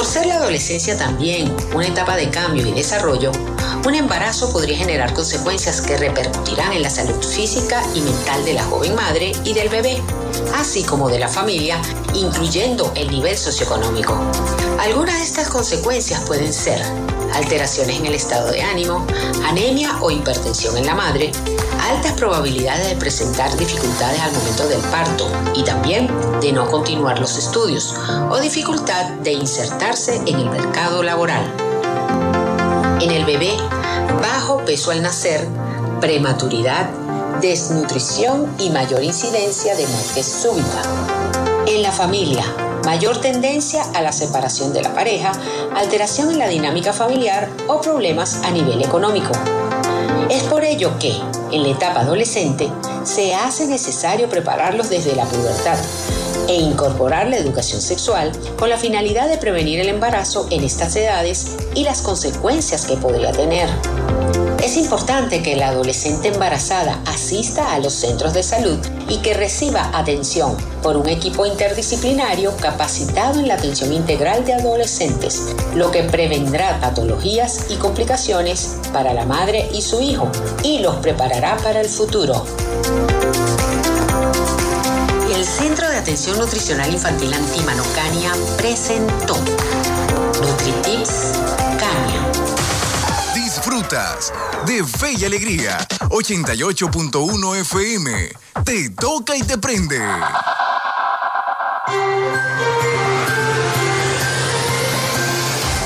Por 0.00 0.06
ser 0.06 0.24
la 0.24 0.36
adolescencia 0.36 0.96
también 0.96 1.54
una 1.74 1.86
etapa 1.86 2.16
de 2.16 2.30
cambio 2.30 2.66
y 2.66 2.72
desarrollo, 2.72 3.32
un 3.86 3.94
embarazo 3.94 4.50
podría 4.50 4.78
generar 4.78 5.12
consecuencias 5.12 5.82
que 5.82 5.98
repercutirán 5.98 6.72
en 6.72 6.80
la 6.80 6.88
salud 6.88 7.22
física 7.22 7.82
y 7.94 8.00
mental 8.00 8.42
de 8.46 8.54
la 8.54 8.64
joven 8.64 8.94
madre 8.94 9.32
y 9.44 9.52
del 9.52 9.68
bebé, 9.68 10.02
así 10.54 10.84
como 10.84 11.10
de 11.10 11.18
la 11.18 11.28
familia, 11.28 11.82
incluyendo 12.14 12.90
el 12.96 13.10
nivel 13.10 13.36
socioeconómico. 13.36 14.18
Algunas 14.78 15.18
de 15.18 15.24
estas 15.24 15.50
consecuencias 15.50 16.22
pueden 16.22 16.54
ser 16.54 16.80
alteraciones 17.34 17.98
en 17.98 18.06
el 18.06 18.14
estado 18.14 18.50
de 18.50 18.62
ánimo, 18.62 19.06
anemia 19.44 19.98
o 20.00 20.10
hipertensión 20.10 20.78
en 20.78 20.86
la 20.86 20.94
madre, 20.94 21.30
altas 21.90 22.12
probabilidades 22.12 22.88
de 22.88 22.96
presentar 22.96 23.56
dificultades 23.56 24.20
al 24.20 24.32
momento 24.32 24.68
del 24.68 24.80
parto 24.80 25.28
y 25.56 25.64
también 25.64 26.08
de 26.40 26.52
no 26.52 26.70
continuar 26.70 27.18
los 27.18 27.36
estudios 27.36 27.94
o 28.30 28.38
dificultad 28.38 29.10
de 29.24 29.32
insertarse 29.32 30.16
en 30.26 30.38
el 30.38 30.50
mercado 30.50 31.02
laboral. 31.02 31.42
En 33.00 33.10
el 33.10 33.24
bebé, 33.24 33.56
bajo 34.22 34.64
peso 34.64 34.92
al 34.92 35.02
nacer, 35.02 35.48
prematuridad, 36.00 36.88
desnutrición 37.40 38.46
y 38.58 38.70
mayor 38.70 39.02
incidencia 39.02 39.74
de 39.74 39.86
muerte 39.88 40.22
súbita. 40.22 40.82
En 41.66 41.82
la 41.82 41.90
familia, 41.90 42.44
mayor 42.84 43.20
tendencia 43.20 43.82
a 43.94 44.00
la 44.00 44.12
separación 44.12 44.72
de 44.72 44.82
la 44.82 44.94
pareja, 44.94 45.32
alteración 45.74 46.30
en 46.30 46.38
la 46.38 46.48
dinámica 46.48 46.92
familiar 46.92 47.48
o 47.66 47.80
problemas 47.80 48.42
a 48.44 48.50
nivel 48.52 48.80
económico. 48.80 49.32
Es 50.30 50.42
por 50.44 50.64
ello 50.64 50.92
que, 50.98 51.14
en 51.52 51.62
la 51.62 51.70
etapa 51.70 52.00
adolescente, 52.00 52.70
se 53.04 53.34
hace 53.34 53.66
necesario 53.66 54.28
prepararlos 54.28 54.90
desde 54.90 55.14
la 55.14 55.24
pubertad 55.24 55.78
e 56.48 56.54
incorporar 56.54 57.28
la 57.28 57.36
educación 57.36 57.80
sexual 57.80 58.32
con 58.58 58.68
la 58.68 58.76
finalidad 58.76 59.28
de 59.28 59.38
prevenir 59.38 59.80
el 59.80 59.88
embarazo 59.88 60.46
en 60.50 60.64
estas 60.64 60.96
edades 60.96 61.56
y 61.74 61.84
las 61.84 62.02
consecuencias 62.02 62.86
que 62.86 62.96
podría 62.96 63.32
tener. 63.32 63.68
Es 64.62 64.76
importante 64.76 65.42
que 65.42 65.56
la 65.56 65.68
adolescente 65.68 66.28
embarazada 66.28 67.00
asista 67.06 67.72
a 67.72 67.78
los 67.78 67.94
centros 67.94 68.34
de 68.34 68.42
salud 68.42 68.78
y 69.08 69.18
que 69.18 69.32
reciba 69.32 69.90
atención 69.94 70.54
por 70.82 70.98
un 70.98 71.08
equipo 71.08 71.46
interdisciplinario 71.46 72.54
capacitado 72.58 73.40
en 73.40 73.48
la 73.48 73.54
atención 73.54 73.92
integral 73.92 74.44
de 74.44 74.52
adolescentes, 74.52 75.54
lo 75.74 75.90
que 75.90 76.02
prevendrá 76.02 76.78
patologías 76.78 77.66
y 77.70 77.76
complicaciones 77.76 78.76
para 78.92 79.14
la 79.14 79.24
madre 79.24 79.68
y 79.72 79.80
su 79.80 80.02
hijo 80.02 80.28
y 80.62 80.80
los 80.80 80.96
preparará 80.96 81.56
para 81.56 81.80
el 81.80 81.88
futuro. 81.88 82.44
El 85.34 85.44
Centro 85.46 85.88
de 85.88 85.96
Atención 85.96 86.38
Nutricional 86.38 86.92
Infantil 86.92 87.32
Antímano 87.32 87.82
Cania 87.94 88.32
presentó 88.58 89.36
NutriTips. 90.38 91.29
De 94.66 94.84
Fe 94.84 95.14
y 95.18 95.24
Alegría 95.24 95.76
88.1 96.10 97.56
FM. 97.56 98.32
Te 98.64 98.88
toca 98.90 99.34
y 99.34 99.42
te 99.42 99.58
prende. 99.58 100.00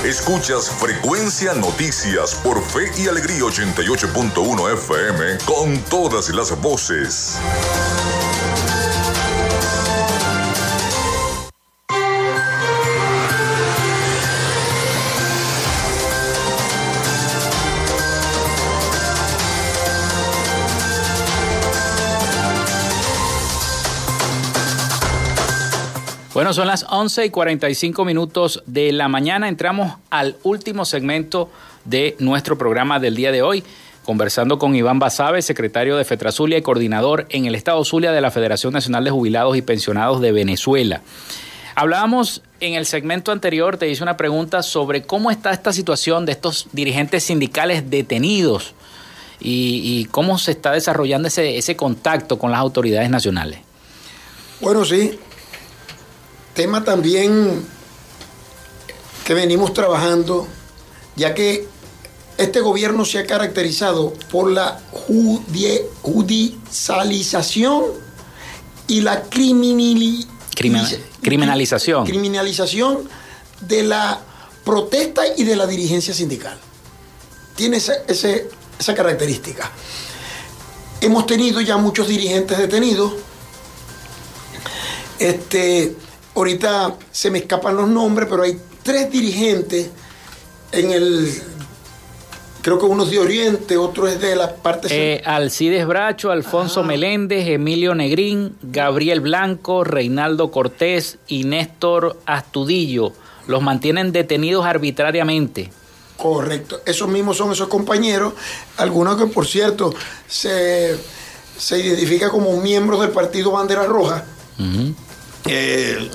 Escuchas 0.05 0.69
Frecuencia 0.69 1.55
Noticias 1.55 2.35
por 2.35 2.63
Fe 2.63 2.93
y 2.99 3.09
Alegría 3.09 3.41
88.1 3.41 4.73
FM 4.75 5.39
con 5.47 5.79
todas 5.85 6.29
las 6.29 6.61
voces. 6.61 7.39
Bueno, 26.45 26.53
son 26.53 26.67
las 26.67 26.85
11 26.91 27.25
y 27.25 27.31
45 27.31 28.05
minutos 28.05 28.63
de 28.67 28.93
la 28.93 29.09
mañana. 29.09 29.49
Entramos 29.49 29.97
al 30.11 30.37
último 30.43 30.85
segmento 30.85 31.49
de 31.87 32.17
nuestro 32.19 32.59
programa 32.59 33.01
del 33.01 33.17
día 33.17 33.33
de 33.33 33.41
hoy, 33.41 33.65
conversando 34.05 34.59
con 34.59 34.77
Iván 34.77 34.99
Basabe, 34.99 35.41
secretario 35.41 35.97
de 35.97 36.05
Fetrazulia 36.05 36.59
y 36.59 36.61
coordinador 36.61 37.25
en 37.31 37.47
el 37.47 37.55
Estado 37.55 37.83
Zulia 37.83 38.13
de 38.13 38.21
la 38.21 38.31
Federación 38.31 38.75
Nacional 38.75 39.05
de 39.05 39.11
Jubilados 39.11 39.57
y 39.57 39.63
Pensionados 39.63 40.21
de 40.21 40.33
Venezuela. 40.33 41.01
Hablábamos 41.77 42.43
en 42.61 42.75
el 42.75 42.85
segmento 42.85 43.33
anterior, 43.33 43.79
te 43.79 43.89
hice 43.89 44.03
una 44.03 44.19
pregunta 44.19 44.63
sobre 44.63 45.03
cómo 45.03 45.31
está 45.31 45.51
esta 45.51 45.73
situación 45.73 46.27
de 46.27 46.33
estos 46.33 46.67
dirigentes 46.73 47.25
sindicales 47.25 47.89
detenidos 47.89 48.75
y, 49.41 49.81
y 49.83 50.05
cómo 50.11 50.37
se 50.37 50.51
está 50.51 50.73
desarrollando 50.73 51.29
ese, 51.29 51.57
ese 51.57 51.75
contacto 51.75 52.39
con 52.39 52.51
las 52.51 52.61
autoridades 52.61 53.09
nacionales. 53.09 53.61
Bueno, 54.61 54.85
sí, 54.85 55.19
tema 56.55 56.85
también 56.85 57.67
que 59.25 59.35
venimos 59.35 59.73
trabajando, 59.75 60.47
ya 61.17 61.35
que 61.35 61.67
este 62.39 62.61
gobierno 62.61 63.05
se 63.05 63.19
ha 63.19 63.27
caracterizado 63.27 64.13
por 64.31 64.51
la 64.51 64.81
judicialización 64.91 67.85
y 68.87 69.01
la 69.01 69.25
criminali- 69.31 70.27
Criminal- 70.55 71.01
criminalización. 71.23 72.05
criminalización 72.07 73.09
de 73.61 73.83
la 73.85 74.21
protesta 74.65 75.23
y 75.37 75.45
de 75.45 75.57
la 75.57 75.67
dirigencia 75.67 76.13
sindical. 76.15 76.59
Tiene 77.57 77.79
ese- 77.79 78.03
esa 78.79 78.95
característica. 78.95 79.71
Hemos 81.01 81.27
tenido 81.27 81.61
ya 81.61 81.77
muchos 81.77 82.07
dirigentes 82.09 82.57
detenidos. 82.59 83.13
Este, 85.19 85.97
ahorita 86.35 86.97
se 87.11 87.31
me 87.31 87.39
escapan 87.39 87.77
los 87.77 87.89
nombres, 87.89 88.29
pero 88.31 88.43
hay 88.43 88.59
tres 88.83 89.11
dirigentes 89.11 89.91
en 90.73 90.91
el 90.91 91.43
creo 92.65 92.79
que 92.79 92.87
uno 92.87 93.05
es 93.05 93.11
de 93.11 93.19
Oriente, 93.19 93.77
otro 93.77 94.09
es 94.09 94.19
de 94.21 94.35
la 94.35 94.57
parte 94.57 94.89
eh, 94.91 95.23
Alcides 95.27 95.87
Bracho, 95.87 96.31
Alfonso 96.31 96.83
Meléndez, 96.83 97.47
Emilio 97.47 97.95
Negrín, 97.95 98.57
Gabriel 98.63 99.21
Blanco, 99.21 99.85
Reinaldo 99.85 100.51
Cortés 100.51 101.19
y 101.29 101.45
Néstor 101.45 102.19
Astudillo. 102.25 103.13
Los 103.47 103.61
mantienen 103.61 104.13
detenidos 104.13 104.65
arbitrariamente. 104.65 105.71
Correcto, 106.17 106.81
esos 106.87 107.07
mismos 107.07 107.37
son 107.37 107.53
esos 107.53 107.69
compañeros, 107.69 108.33
algunos 108.79 109.17
que 109.17 109.27
por 109.27 109.47
cierto 109.47 109.95
se, 110.27 110.97
se 111.59 111.79
identifican 111.79 112.31
como 112.31 112.57
miembros 112.63 113.01
del 113.03 113.11
partido 113.11 113.51
Bandera 113.51 113.85
Roja. 113.85 114.25
Eh, 115.47 116.11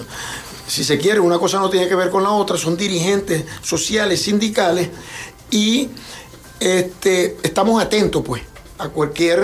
si 0.68 0.84
se 0.84 0.98
quiere, 0.98 1.20
una 1.20 1.40
cosa 1.40 1.60
no 1.60 1.70
tiene 1.70 1.88
que 1.88 1.96
ver 1.96 2.10
con 2.10 2.24
la 2.24 2.32
otra, 2.32 2.58
son 2.58 2.78
dirigentes 2.78 3.44
sociales, 3.62 4.22
sindicales, 4.22 4.90
y 5.50 5.90
este, 6.60 7.38
estamos 7.42 7.82
atentos 7.82 8.24
pues 8.24 8.44
a 8.78 8.90
cualquier 8.90 9.42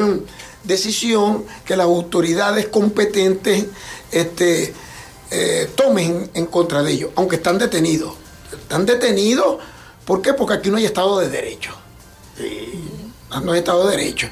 decisión 0.63 1.45
que 1.65 1.75
las 1.75 1.85
autoridades 1.85 2.67
competentes 2.67 3.65
este, 4.11 4.73
eh, 5.31 5.69
tomen 5.75 6.29
en 6.33 6.45
contra 6.45 6.83
de 6.83 6.91
ellos, 6.91 7.11
aunque 7.15 7.37
están 7.37 7.57
detenidos. 7.57 8.13
Están 8.51 8.85
detenidos, 8.85 9.57
¿por 10.05 10.21
qué? 10.21 10.33
Porque 10.33 10.55
aquí 10.55 10.69
no 10.69 10.77
hay 10.77 10.85
Estado 10.85 11.19
de 11.19 11.29
Derecho. 11.29 11.75
no 13.43 13.51
hay 13.51 13.59
Estado 13.59 13.87
de 13.87 13.97
Derecho. 13.97 14.29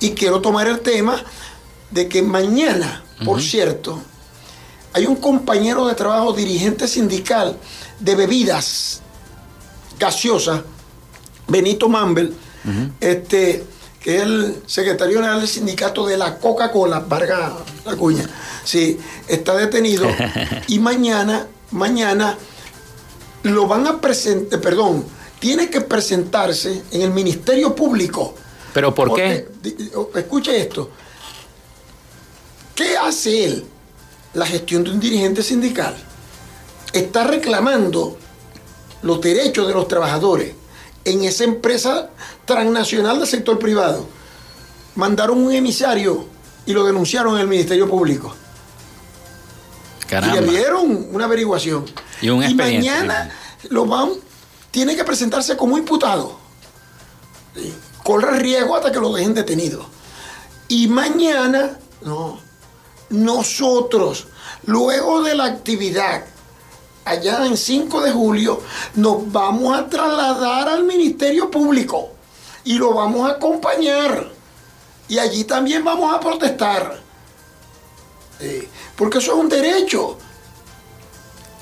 Y 0.00 0.12
quiero 0.12 0.40
tomar 0.40 0.68
el 0.68 0.80
tema 0.80 1.22
de 1.90 2.08
que 2.08 2.22
mañana, 2.22 3.04
por 3.24 3.42
cierto, 3.42 4.00
hay 4.96 5.04
un 5.04 5.16
compañero 5.16 5.86
de 5.86 5.94
trabajo, 5.94 6.32
dirigente 6.32 6.88
sindical 6.88 7.58
de 8.00 8.14
bebidas 8.14 9.02
gaseosas, 9.98 10.62
Benito 11.48 11.90
Mambel, 11.90 12.34
este, 12.98 13.62
que 14.00 14.16
es 14.16 14.22
el 14.22 14.62
secretario 14.64 15.16
general 15.16 15.40
del 15.40 15.48
sindicato 15.50 16.06
de 16.06 16.16
la 16.16 16.38
Coca-Cola, 16.38 17.00
Vargas 17.00 17.52
Acuña, 17.84 18.26
sí, 18.64 18.98
está 19.28 19.54
detenido 19.54 20.08
y 20.66 20.78
mañana, 20.78 21.46
mañana 21.72 22.38
lo 23.42 23.66
van 23.66 23.86
a 23.86 24.00
presentar, 24.00 24.62
perdón, 24.62 25.04
tiene 25.38 25.68
que 25.68 25.82
presentarse 25.82 26.84
en 26.90 27.02
el 27.02 27.10
Ministerio 27.10 27.76
Público. 27.76 28.34
¿Pero 28.72 28.94
por 28.94 29.14
qué? 29.14 29.46
Escuche 30.14 30.58
esto. 30.58 30.90
¿Qué 32.74 32.96
hace 32.96 33.44
él? 33.44 33.66
La 34.36 34.44
gestión 34.44 34.84
de 34.84 34.90
un 34.90 35.00
dirigente 35.00 35.42
sindical. 35.42 35.96
Está 36.92 37.24
reclamando 37.24 38.18
los 39.00 39.20
derechos 39.22 39.66
de 39.66 39.72
los 39.72 39.88
trabajadores 39.88 40.52
en 41.06 41.24
esa 41.24 41.44
empresa 41.44 42.10
transnacional 42.44 43.18
del 43.18 43.26
sector 43.26 43.58
privado. 43.58 44.06
Mandaron 44.94 45.38
un 45.38 45.52
emisario 45.52 46.26
y 46.66 46.74
lo 46.74 46.84
denunciaron 46.84 47.36
en 47.36 47.40
el 47.40 47.48
Ministerio 47.48 47.88
Público. 47.88 48.34
Caramba. 50.06 50.36
Y 50.36 50.40
le 50.44 50.50
dieron 50.50 51.08
una 51.12 51.24
averiguación. 51.24 51.86
Y, 52.20 52.28
un 52.28 52.42
y 52.42 52.54
mañana 52.54 53.30
lo 53.70 53.86
van, 53.86 54.10
tiene 54.70 54.94
que 54.94 55.04
presentarse 55.04 55.56
como 55.56 55.78
imputado. 55.78 56.38
Corre 58.02 58.38
riesgo 58.38 58.76
hasta 58.76 58.92
que 58.92 59.00
lo 59.00 59.14
dejen 59.14 59.32
detenido. 59.32 59.86
Y 60.68 60.88
mañana, 60.88 61.78
no, 62.02 62.45
nosotros, 63.10 64.26
luego 64.64 65.22
de 65.22 65.34
la 65.34 65.44
actividad 65.44 66.24
allá 67.04 67.46
en 67.46 67.56
5 67.56 68.00
de 68.02 68.10
julio, 68.10 68.60
nos 68.96 69.30
vamos 69.30 69.78
a 69.78 69.88
trasladar 69.88 70.68
al 70.68 70.84
Ministerio 70.84 71.50
Público 71.50 72.10
y 72.64 72.74
lo 72.78 72.92
vamos 72.94 73.28
a 73.28 73.34
acompañar. 73.34 74.28
Y 75.08 75.18
allí 75.18 75.44
también 75.44 75.84
vamos 75.84 76.14
a 76.14 76.20
protestar. 76.20 77.00
porque 78.96 79.18
eso 79.18 79.32
es 79.32 79.38
un 79.38 79.48
derecho. 79.48 80.18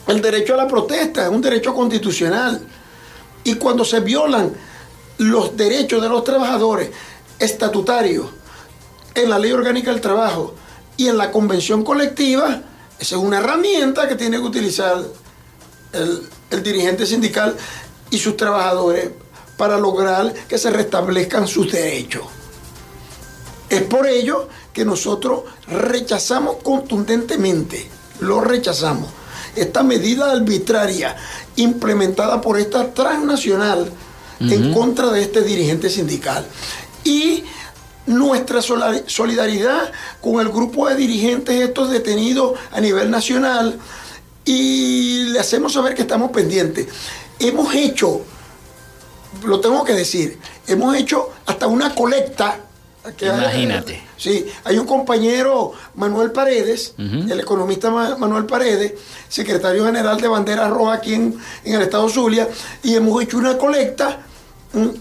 El 0.07 0.21
derecho 0.21 0.55
a 0.55 0.57
la 0.57 0.67
protesta 0.67 1.25
es 1.25 1.29
un 1.29 1.43
derecho 1.43 1.75
constitucional. 1.75 2.67
Y 3.45 3.57
cuando 3.57 3.85
se 3.85 4.01
violan 4.01 4.55
los 5.19 5.57
derechos 5.57 6.03
de 6.03 6.09
los 6.09 6.25
trabajadores 6.25 6.91
estatutarios 7.39 8.29
en 9.15 9.29
la 9.29 9.39
ley 9.39 9.53
orgánica 9.53 9.91
del 9.91 10.01
trabajo 10.01 10.55
y 10.97 11.09
en 11.09 11.19
la 11.19 11.31
convención 11.31 11.83
colectiva, 11.85 12.63
esa 12.99 13.17
es 13.17 13.21
una 13.21 13.39
herramienta 13.39 14.09
que 14.09 14.15
tiene 14.15 14.37
que 14.37 14.45
utilizar 14.45 15.03
el, 15.93 16.63
dirigente 16.63 17.05
sindical 17.05 17.57
y 18.11 18.19
sus 18.19 18.37
trabajadores 18.37 19.11
para 19.57 19.77
lograr 19.77 20.33
que 20.49 20.57
se 20.57 20.71
restablezcan 20.71 21.49
sus 21.49 21.73
derechos. 21.73 22.23
Es 23.69 23.83
por 23.83 24.07
ello 24.07 24.49
que 24.73 24.85
nosotros 24.85 25.43
rechazamos 25.67 26.57
contundentemente, 26.63 27.89
lo 28.21 28.41
rechazamos, 28.41 29.11
esta 29.57 29.83
medida 29.83 30.31
arbitraria 30.31 31.17
implementada 31.57 32.41
por 32.41 32.59
esta 32.59 32.93
transnacional 32.95 33.91
en 34.41 34.73
contra 34.73 35.11
de 35.11 35.23
este 35.23 35.43
dirigente 35.43 35.89
sindical. 35.91 36.47
Y 37.05 37.45
nuestra 38.07 38.61
solidaridad 38.63 39.93
con 40.21 40.41
el 40.41 40.49
grupo 40.49 40.89
de 40.89 40.97
dirigentes 40.97 41.61
estos 41.61 41.91
detenidos 41.91 42.59
a 42.73 42.81
nivel 42.81 43.11
nacional, 43.11 43.79
y 44.45 45.25
le 45.31 45.41
hacemos 45.41 45.73
saber 45.73 45.95
que 45.95 46.03
estamos 46.03 46.31
pendientes. 46.31 46.87
Hemos 47.39 47.75
hecho, 47.75 48.21
lo 49.45 49.61
tengo 49.61 49.85
que 49.85 49.95
decir, 49.95 50.39
hemos 50.67 50.95
hecho 50.97 51.31
hasta 51.47 51.67
una 51.67 51.95
colecta. 51.95 52.61
Imagínate. 53.21 54.03
sí, 54.17 54.47
hay 54.65 54.79
un 54.79 54.87
compañero, 54.87 55.73
Manuel 55.97 56.33
Paredes, 56.33 56.95
el 56.97 57.39
economista 57.39 57.91
Manuel 57.91 58.47
Paredes, 58.47 58.95
secretario 59.29 59.85
general 59.85 60.19
de 60.19 60.29
Bandera 60.29 60.69
Roja 60.69 60.95
aquí 60.95 61.13
en, 61.13 61.39
el 61.65 61.83
estado 61.83 62.09
Zulia, 62.09 62.49
y 62.83 62.95
hemos 62.95 63.23
hecho 63.23 63.37
una 63.37 63.59
colecta 63.59 64.21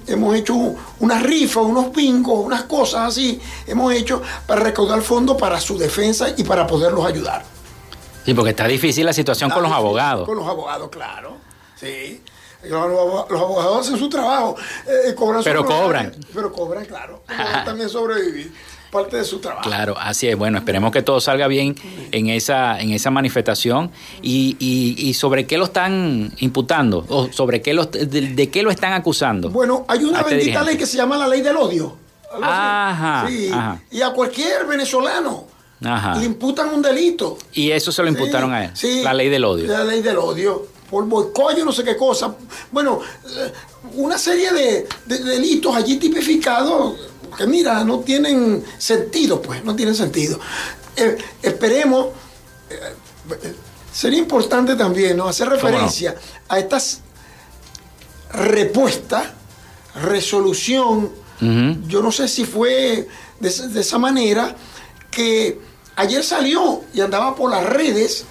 hemos 0.08 0.36
hecho 0.36 0.76
unas 1.00 1.24
rifas, 1.24 1.64
unos 1.64 1.88
pingos, 1.88 2.46
unas 2.46 2.64
cosas 2.64 3.10
así, 3.10 3.40
hemos 3.68 3.94
hecho 3.94 4.22
para 4.46 4.62
recaudar 4.62 5.02
fondos 5.02 5.38
para 5.38 5.60
su 5.60 5.78
defensa 5.78 6.30
y 6.38 6.44
para 6.44 6.68
poderlos 6.68 7.06
ayudar. 7.06 7.44
Sí, 8.26 8.34
porque 8.34 8.52
está 8.52 8.68
difícil 8.68 9.06
la 9.06 9.14
situación 9.14 9.50
con 9.50 9.64
los 9.64 9.72
abogados. 9.72 10.26
Con 10.26 10.38
los 10.38 10.48
abogados, 10.48 10.90
claro. 10.90 11.38
Sí. 11.76 12.22
Los, 12.64 12.82
abogados 12.82 13.86
hacen 13.86 14.00
su 14.00 14.08
trabajo. 14.08 14.56
Eh, 14.88 15.14
cobran 15.14 15.44
pero 15.44 15.66
cobran. 15.66 16.16
Pero 16.34 16.54
cobran, 16.54 16.86
claro. 16.86 17.24
también 17.66 17.90
sobrevivir. 17.90 18.54
Parte 18.94 19.18
de 19.18 19.24
su 19.24 19.40
trabajo. 19.40 19.68
Claro, 19.68 19.96
así 20.00 20.28
es. 20.28 20.38
Bueno, 20.38 20.60
esperemos 20.60 20.92
que 20.92 21.02
todo 21.02 21.20
salga 21.20 21.48
bien 21.48 21.76
en 22.12 22.30
esa, 22.30 22.80
en 22.80 22.92
esa 22.92 23.10
manifestación. 23.10 23.90
Y, 24.22 24.56
y, 24.60 25.14
sobre 25.16 25.48
qué 25.48 25.58
lo 25.58 25.66
están 25.66 26.32
imputando? 26.38 27.04
¿O 27.10 27.32
sobre 27.32 27.64
qué 27.64 27.74
los, 27.74 27.90
de, 27.92 28.50
qué 28.52 28.62
lo 28.62 28.70
están 28.70 28.94
acusando? 28.94 29.50
Bueno, 29.50 29.84
hay 29.88 30.04
una 30.04 30.20
este 30.20 30.36
bendita 30.36 30.62
ley 30.62 30.78
que 30.78 30.86
se 30.86 30.98
llama 30.98 31.18
la 31.18 31.28
ley 31.28 31.42
del 31.42 31.58
odio. 31.58 31.98
Ajá, 32.40 33.26
sí. 33.28 33.50
ajá. 33.52 33.82
Y 33.90 34.02
a 34.04 34.12
cualquier 34.12 34.68
venezolano 34.68 35.48
le 36.20 36.26
imputan 36.26 36.70
un 36.70 36.82
delito. 36.82 37.38
Y 37.54 37.72
eso 37.72 37.92
se 37.92 38.02
lo 38.04 38.10
imputaron 38.10 38.54
a 38.54 38.66
él. 38.66 38.72
la 39.04 39.14
ley 39.14 39.30
del 39.30 39.44
odio. 39.44 39.68
La 39.68 39.84
ley 39.84 40.02
del 40.02 40.18
odio. 40.18 40.68
Por 40.90 41.06
boicoyo, 41.06 41.66
no 41.66 41.72
sé 41.72 41.84
qué 41.84 41.98
cosa. 41.98 42.36
Bueno, 42.72 43.00
eh, 43.26 43.52
una 43.96 44.18
serie 44.18 44.52
de, 44.52 44.88
delitos 45.06 45.76
allí 45.76 45.98
tipificados 45.98 46.96
que, 47.38 47.48
mira, 47.48 47.84
no 47.84 48.00
tienen 48.00 48.64
sentido, 48.78 49.42
pues, 49.42 49.64
no 49.64 49.76
tienen 49.76 49.96
sentido. 49.96 50.40
Eh, 50.96 51.18
esperemos. 51.42 52.08
Eh, 52.70 53.56
sería 53.92 54.20
importante 54.20 54.76
también 54.76 55.18
¿no? 55.18 55.28
hacer 55.28 55.50
referencia 55.50 56.16
a 56.50 56.60
estas 56.60 57.02
respuestas, 58.32 59.28
resolución. 59.96 61.24
Yo 61.88 62.02
no 62.02 62.10
sé 62.10 62.30
si 62.30 62.46
fue 62.46 63.08
de, 63.42 63.50
de 63.50 63.82
esa 63.82 63.98
manera 63.98 64.56
que 65.12 65.60
ayer 65.98 66.24
salió 66.24 66.84
y 66.94 67.02
andaba 67.02 67.36
por 67.36 67.52
las 67.52 67.66
redes 67.66 68.26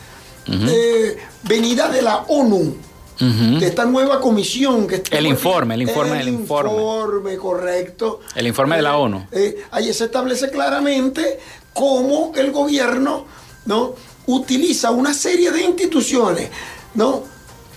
eh, 0.47 1.19
venida 1.45 1.89
de 1.89 2.03
la 2.03 2.25
ONU, 2.29 2.77
de 3.19 3.67
esta 3.67 3.85
nueva 3.85 4.21
comisión 4.21 4.87
que 4.87 5.03
El 5.11 5.27
informe, 5.27 5.75
el 5.75 5.83
informe, 5.83 6.21
el, 6.21 6.29
informe. 6.29 7.37
correcto. 7.37 8.21
El 8.35 8.47
informe 8.47 8.77
de 8.77 8.83
la 8.83 8.97
ONU. 8.97 9.27
Eh, 9.31 9.57
eh, 9.59 9.65
ahí 9.71 9.93
se 9.93 10.05
establece 10.05 10.51
claramente 10.51 11.39
cómo 11.73 12.33
el 12.35 12.51
gobierno 12.51 13.27
¿no? 13.67 13.95
utiliza 14.27 14.91
una 14.91 15.15
serie 15.15 15.51
de 15.51 15.63
instituciones 15.63 16.49
¿no? 16.95 17.25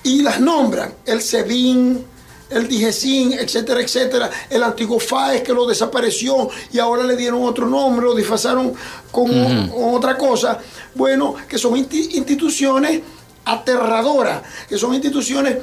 y 0.03 0.21
las 0.21 0.39
nombran. 0.39 0.93
El 1.05 1.21
SEBIN, 1.21 2.05
el 2.49 2.67
DIGESIN, 2.67 3.33
etcétera, 3.33 3.81
etcétera, 3.81 4.29
el 4.49 4.63
antiguo 4.63 4.99
FAES 4.99 5.41
que 5.41 5.53
lo 5.53 5.65
desapareció 5.65 6.49
y 6.71 6.79
ahora 6.79 7.03
le 7.03 7.15
dieron 7.15 7.43
otro 7.43 7.67
nombre, 7.67 8.05
lo 8.05 8.15
disfrazaron 8.15 8.73
con, 9.11 9.71
otra 9.73 10.17
cosa. 10.17 10.59
Bueno, 10.93 11.35
que 11.47 11.57
son 11.57 11.75
instituciones 11.77 13.01
aterradoras, 13.45 14.41
que 14.67 14.77
son 14.77 14.93
instituciones 14.93 15.57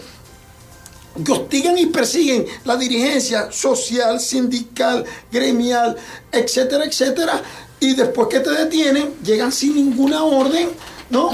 que 1.25 1.33
hostigan 1.33 1.77
y 1.77 1.87
persiguen 1.87 2.47
la 2.65 2.77
dirigencia 2.77 3.53
social, 3.53 4.19
sindical, 4.19 5.05
gremial, 5.31 5.97
etcétera, 6.31 6.85
etcétera, 6.87 7.43
y 7.81 7.95
después 7.95 8.29
que 8.29 8.41
te 8.41 8.51
detienen, 8.51 9.15
llegan 9.23 9.53
sin 9.53 9.75
ninguna 9.75 10.23
orden, 10.25 10.71
¿no? 11.11 11.31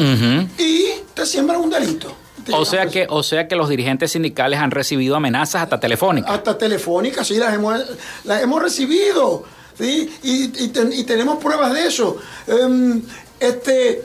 Y 0.59 0.85
te 1.15 1.25
siembran 1.27 1.61
un 1.61 1.71
delito. 1.71 2.13
O 2.51 2.65
sea, 2.65 2.87
que, 2.87 3.07
o 3.11 3.23
sea 3.23 3.47
que 3.47 3.55
los 3.55 3.69
dirigentes 3.69 4.13
sindicales 4.13 4.59
han 4.59 4.71
recibido 4.71 5.15
amenazas 5.17 5.63
hasta 5.63 5.79
telefónicas. 5.79 6.31
Hasta 6.31 6.57
telefónicas, 6.57 7.27
sí, 7.29 7.35
las 7.37 7.53
hemos, 7.55 7.79
las 8.25 8.43
hemos 8.43 8.63
recibido, 8.63 9.45
¿sí? 9.79 10.11
Y, 10.23 10.65
y 10.65 10.69
ten- 10.69 10.93
y 10.93 11.05
tenemos 11.05 11.37
pruebas 11.39 11.75
de 11.75 11.87
eso. 11.87 12.17
Em, 12.47 13.03
este, 13.39 14.03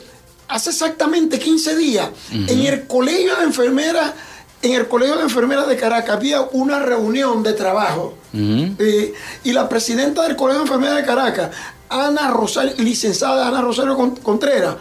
hace 0.53 0.69
exactamente 0.69 1.39
15 1.39 1.75
días, 1.75 2.09
en 2.31 2.59
el 2.61 2.85
colegio 2.87 3.35
de 3.37 3.43
enfermeras, 3.43 4.13
en 4.61 4.73
el 4.73 4.87
colegio 4.87 5.17
de 5.17 5.23
enfermeras 5.23 5.67
de 5.67 5.75
Caracas 5.75 6.15
había 6.15 6.41
una 6.41 6.79
reunión 6.79 7.41
de 7.43 7.53
trabajo. 7.53 8.13
Eh, 8.33 9.13
y 9.43 9.51
la 9.51 9.67
presidenta 9.67 10.23
del 10.23 10.35
Colegio 10.35 10.61
de 10.61 10.65
Enfermeras 10.67 10.95
de 10.97 11.03
Caracas, 11.05 11.49
Ana 11.89 12.31
Rosario, 12.31 12.73
licenciada 12.77 13.47
Ana 13.47 13.61
Rosario 13.61 13.95
Con- 13.95 14.15
Contreras, 14.15 14.75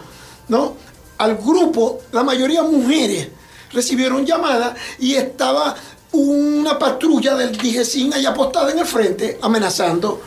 ¿no? 0.47 0.75
Al 1.17 1.35
grupo, 1.37 2.01
la 2.11 2.23
mayoría 2.23 2.63
mujeres, 2.63 3.27
recibieron 3.71 4.25
llamadas 4.25 4.73
y 4.99 5.15
estaba 5.15 5.75
una 6.11 6.77
patrulla 6.79 7.35
del 7.35 7.57
DIGESIN 7.57 8.13
allá 8.13 8.29
apostada 8.29 8.71
en 8.71 8.79
el 8.79 8.85
frente, 8.85 9.39
amenazando. 9.41 10.21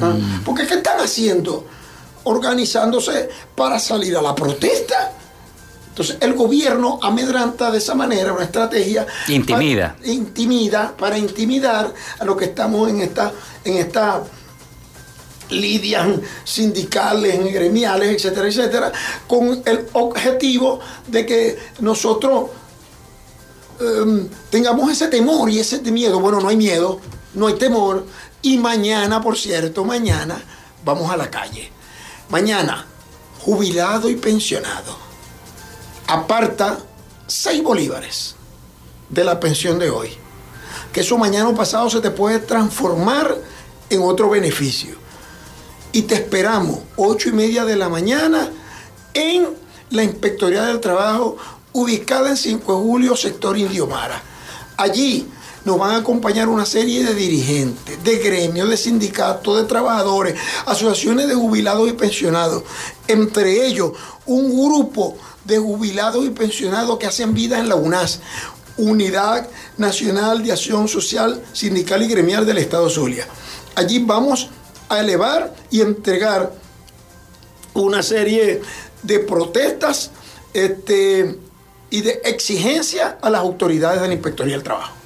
¿ah? 0.00 0.12
Porque 0.44 0.66
¿qué 0.66 0.74
están 0.74 0.98
haciendo? 1.00 1.66
Organizándose 2.28 3.28
para 3.54 3.78
salir 3.78 4.16
a 4.16 4.22
la 4.22 4.34
protesta. 4.34 5.12
Entonces 5.88 6.18
el 6.20 6.34
gobierno 6.34 7.00
amedranta 7.02 7.70
de 7.70 7.78
esa 7.78 7.94
manera 7.94 8.32
una 8.32 8.44
estrategia. 8.44 9.06
Intimida. 9.28 9.96
para- 9.96 10.08
intimida, 10.08 10.94
para 10.96 11.18
intimidar 11.18 11.92
a 12.18 12.24
los 12.24 12.36
que 12.36 12.44
estamos 12.46 12.88
en 12.90 13.00
esta, 13.00 13.32
en 13.64 13.78
esta 13.78 14.22
lidias 15.50 16.06
sindicales, 16.44 17.42
gremiales, 17.52 18.14
etcétera, 18.16 18.48
etcétera, 18.48 18.92
con 19.26 19.62
el 19.64 19.86
objetivo 19.94 20.78
de 21.06 21.24
que 21.24 21.58
nosotros 21.80 22.50
em, 23.80 24.28
tengamos 24.50 24.90
ese 24.92 25.08
temor 25.08 25.48
y 25.50 25.58
ese 25.60 25.80
miedo. 25.90 26.20
Bueno, 26.20 26.40
no 26.40 26.48
hay 26.48 26.56
miedo, 26.56 27.00
no 27.34 27.46
hay 27.46 27.54
temor. 27.54 28.04
Y 28.42 28.58
mañana, 28.58 29.20
por 29.22 29.36
cierto, 29.38 29.84
mañana 29.84 30.40
vamos 30.84 31.10
a 31.10 31.16
la 31.16 31.30
calle. 31.30 31.72
Mañana, 32.30 32.86
jubilado 33.40 34.10
y 34.10 34.16
pensionado, 34.16 34.96
aparta 36.06 36.78
6 37.26 37.62
bolívares 37.62 38.34
de 39.08 39.24
la 39.24 39.40
pensión 39.40 39.78
de 39.78 39.88
hoy. 39.88 40.10
Que 40.92 41.00
eso 41.00 41.16
mañana 41.16 41.48
o 41.48 41.54
pasado 41.54 41.88
se 41.88 42.00
te 42.00 42.10
puede 42.10 42.38
transformar 42.38 43.34
en 43.88 44.02
otro 44.02 44.28
beneficio. 44.28 44.96
Y 45.92 46.02
te 46.02 46.16
esperamos, 46.16 46.80
8 46.96 47.30
y 47.30 47.32
media 47.32 47.64
de 47.64 47.76
la 47.76 47.88
mañana, 47.88 48.50
en 49.14 49.48
la 49.90 50.02
Inspectoría 50.02 50.64
del 50.64 50.80
Trabajo, 50.80 51.38
ubicada 51.72 52.28
en 52.28 52.36
5 52.36 52.76
de 52.76 52.82
julio, 52.82 53.16
sector 53.16 53.56
Indiomara. 53.56 54.22
Allí 54.76 55.26
nos 55.64 55.78
van 55.78 55.92
a 55.92 55.96
acompañar 55.98 56.48
una 56.48 56.66
serie 56.66 57.04
de 57.04 57.14
dirigentes, 57.14 58.02
de 58.02 58.16
gremios, 58.18 58.68
de 58.68 58.76
sindicatos, 58.76 59.56
de 59.56 59.64
trabajadores, 59.64 60.34
asociaciones 60.66 61.28
de 61.28 61.34
jubilados 61.34 61.88
y 61.88 61.92
pensionados. 61.92 62.62
Entre 63.06 63.66
ellos, 63.66 63.92
un 64.26 64.50
grupo 64.50 65.16
de 65.44 65.58
jubilados 65.58 66.24
y 66.24 66.30
pensionados 66.30 66.98
que 66.98 67.06
hacen 67.06 67.34
vida 67.34 67.58
en 67.58 67.68
la 67.68 67.74
UNAS, 67.74 68.20
Unidad 68.76 69.48
Nacional 69.76 70.42
de 70.42 70.52
Acción 70.52 70.86
Social, 70.88 71.42
Sindical 71.52 72.02
y 72.02 72.08
Gremial 72.08 72.46
del 72.46 72.58
Estado 72.58 72.88
Zulia. 72.88 73.26
Allí 73.74 73.98
vamos 73.98 74.50
a 74.88 75.00
elevar 75.00 75.54
y 75.70 75.80
entregar 75.80 76.52
una 77.74 78.02
serie 78.02 78.62
de 79.02 79.18
protestas 79.20 80.10
este, 80.54 81.38
y 81.90 82.00
de 82.02 82.20
exigencias 82.24 83.14
a 83.20 83.30
las 83.30 83.40
autoridades 83.40 84.00
de 84.00 84.08
la 84.08 84.14
Inspectoría 84.14 84.54
del 84.54 84.62
Trabajo. 84.62 84.97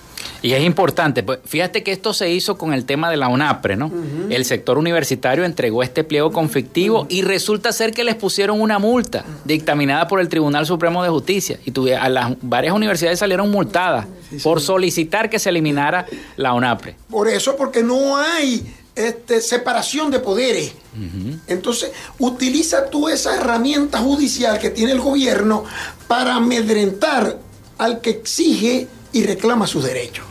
Y 0.42 0.54
es 0.54 0.62
importante, 0.64 1.22
pues 1.22 1.38
fíjate 1.44 1.84
que 1.84 1.92
esto 1.92 2.12
se 2.12 2.28
hizo 2.30 2.58
con 2.58 2.74
el 2.74 2.84
tema 2.84 3.08
de 3.10 3.16
la 3.16 3.28
UNAPRE, 3.28 3.76
¿no? 3.76 3.92
El 4.28 4.44
sector 4.44 4.76
universitario 4.76 5.44
entregó 5.44 5.82
este 5.84 6.02
pliego 6.02 6.32
conflictivo 6.32 7.06
y 7.08 7.22
resulta 7.22 7.70
ser 7.72 7.92
que 7.92 8.02
les 8.02 8.16
pusieron 8.16 8.60
una 8.60 8.80
multa 8.80 9.24
dictaminada 9.44 10.08
por 10.08 10.20
el 10.20 10.28
Tribunal 10.28 10.66
Supremo 10.66 11.02
de 11.04 11.10
Justicia 11.10 11.60
y 11.64 11.70
tuve- 11.70 11.96
a 11.96 12.08
las 12.08 12.32
varias 12.42 12.74
universidades 12.74 13.20
salieron 13.20 13.50
multadas 13.52 14.06
por 14.42 14.60
solicitar 14.60 15.30
que 15.30 15.38
se 15.38 15.48
eliminara 15.50 16.06
la 16.36 16.54
UNAPRE. 16.54 16.96
Por 17.08 17.28
eso, 17.28 17.54
porque 17.56 17.84
no 17.84 18.16
hay 18.16 18.66
este, 18.96 19.40
separación 19.40 20.10
de 20.10 20.18
poderes. 20.18 20.72
Entonces, 21.46 21.92
utiliza 22.18 22.90
tú 22.90 23.08
esa 23.08 23.36
herramienta 23.36 23.98
judicial 23.98 24.58
que 24.58 24.70
tiene 24.70 24.92
el 24.92 25.00
gobierno 25.00 25.64
para 26.08 26.34
amedrentar 26.34 27.38
al 27.78 28.00
que 28.00 28.10
exige 28.10 28.88
y 29.12 29.22
reclama 29.24 29.66
sus 29.66 29.84
derechos. 29.84 30.24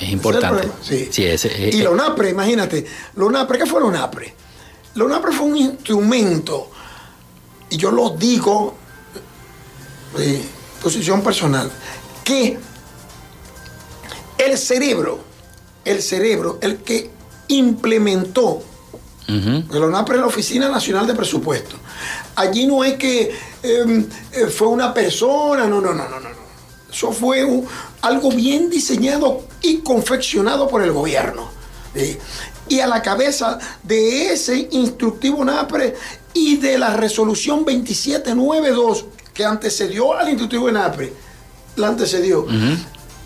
Es 0.00 0.08
importante. 0.10 0.68
sí. 0.82 1.08
Sí, 1.10 1.24
ese- 1.24 1.48
eh, 1.68 1.70
Y 1.72 1.80
eh, 1.80 1.84
la 1.84 1.90
UNAPRE, 1.90 2.30
imagínate, 2.30 2.84
la 3.16 3.24
UNAPRE, 3.24 3.58
¿qué 3.58 3.66
fue 3.66 3.80
la 3.80 3.86
UNAPRE? 3.86 4.34
La 4.94 5.04
UNAPRE 5.04 5.32
fue 5.32 5.46
un 5.46 5.56
instrumento, 5.56 6.70
y 7.70 7.76
yo 7.76 7.90
lo 7.90 8.10
digo 8.10 8.76
de 10.16 10.42
posición 10.82 11.22
personal, 11.22 11.70
que 12.24 12.58
el 14.38 14.58
cerebro, 14.58 15.20
el 15.84 16.02
cerebro, 16.02 16.58
el 16.60 16.78
que 16.78 17.10
implementó 17.48 18.62
ujú. 19.28 19.62
porque 19.66 19.78
la 19.80 19.86
UNAPRE 19.86 20.14
es 20.16 20.20
la 20.20 20.26
Oficina 20.26 20.68
Nacional 20.68 21.06
de 21.06 21.14
Presupuesto. 21.14 21.76
Allí 22.36 22.66
no 22.66 22.84
es 22.84 22.94
que 22.94 23.34
eh, 23.62 24.06
eh, 24.32 24.46
fue 24.46 24.68
una 24.68 24.92
persona, 24.92 25.66
no, 25.66 25.80
no, 25.80 25.92
no, 25.94 26.08
no, 26.08 26.20
no. 26.20 26.45
Eso 26.90 27.12
fue 27.12 27.44
un- 27.44 27.66
algo 28.02 28.30
bien 28.30 28.70
diseñado 28.70 29.42
y 29.62 29.78
confeccionado 29.78 30.68
por 30.68 30.82
el 30.82 30.92
gobierno. 30.92 31.48
¿sí? 31.94 32.16
Y 32.68 32.80
a 32.80 32.86
la 32.86 33.02
cabeza 33.02 33.58
de 33.82 34.32
ese 34.32 34.68
instructivo 34.72 35.44
NAPRE 35.44 35.94
y 36.34 36.56
de 36.56 36.78
la 36.78 36.94
resolución 36.94 37.64
2792 37.64 39.04
que 39.32 39.44
antecedió 39.44 40.14
al 40.14 40.28
instructivo 40.28 40.70
NAPRE, 40.70 41.12
la 41.76 41.88
antecedió. 41.88 42.46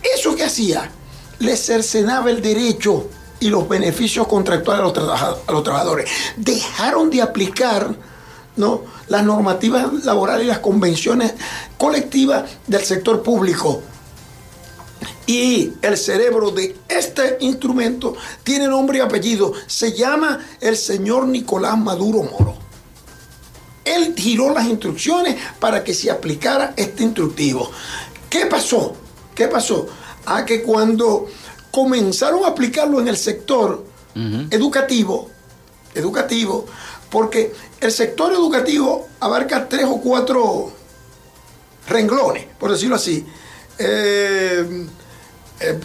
¿Eso 0.02 0.34
que 0.34 0.44
hacía? 0.44 0.90
Le 1.38 1.56
cercenaba 1.56 2.30
el 2.30 2.42
derecho 2.42 3.08
y 3.38 3.48
los 3.48 3.68
beneficios 3.68 4.26
contractuales 4.26 4.80
a 4.80 4.84
los, 4.84 4.92
trabaja- 4.92 5.36
a 5.46 5.52
los 5.52 5.62
trabajadores. 5.62 6.11
Dejaron 6.36 7.08
de 7.11 7.22
aplicar 7.22 7.94
¿no? 8.57 8.82
las 9.09 9.24
normativas 9.24 10.05
laborales 10.05 10.44
y 10.44 10.48
las 10.48 10.59
convenciones 10.59 11.34
colectivas 11.76 12.51
del 12.66 12.82
sector 12.82 13.22
público. 13.22 13.82
Y 15.26 15.72
el 15.82 15.96
cerebro 15.96 16.51
de 16.51 16.76
este 16.88 17.36
instrumento 17.40 18.16
tiene 18.42 18.66
nombre 18.66 18.98
y 18.98 19.01
apellido. 19.01 19.53
Se 19.66 19.92
llama 19.92 20.40
el 20.61 20.76
señor 20.76 21.28
Nicolás 21.28 21.78
Maduro 21.78 22.24
Moro. 22.24 22.57
Él 23.84 24.14
giró 24.16 24.53
las 24.53 24.66
instrucciones 24.66 25.36
para 25.59 25.84
que 25.84 25.94
se 25.94 26.11
aplicara 26.11 26.74
este 26.76 27.05
instructivo. 27.05 27.70
¿Qué 28.28 28.46
pasó? 28.46 28.94
¿Qué 29.34 29.48
pasó? 29.48 29.86
A 30.26 30.44
que 30.44 30.62
cuando 30.62 31.26
comenzaron 31.70 32.44
a 32.44 32.48
aplicarlo 32.48 33.01
en 33.01 33.09
el 33.09 33.16
sector 33.16 33.84
educativo, 34.51 35.30
educativo, 35.94 36.66
porque 37.11 37.52
el 37.80 37.90
sector 37.92 38.32
educativo 38.32 39.08
abarca 39.20 39.68
tres 39.68 39.84
o 39.84 40.00
cuatro 40.00 40.72
renglones, 41.88 42.46
por 42.58 42.70
decirlo 42.70 42.96
así. 42.96 43.26
Eh, 43.78 44.86
eh, 45.61 45.80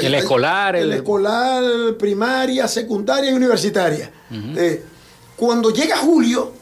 El 0.00 0.14
eh, 0.14 0.18
escolar, 0.18 0.76
el, 0.76 0.92
el- 0.92 0.98
escolar, 0.98 1.64
primaria, 1.98 2.68
secundaria 2.68 3.30
y 3.30 3.34
universitaria. 3.34 4.10
Cuando 5.36 5.70
llega 5.70 5.98
julio, 5.98 6.52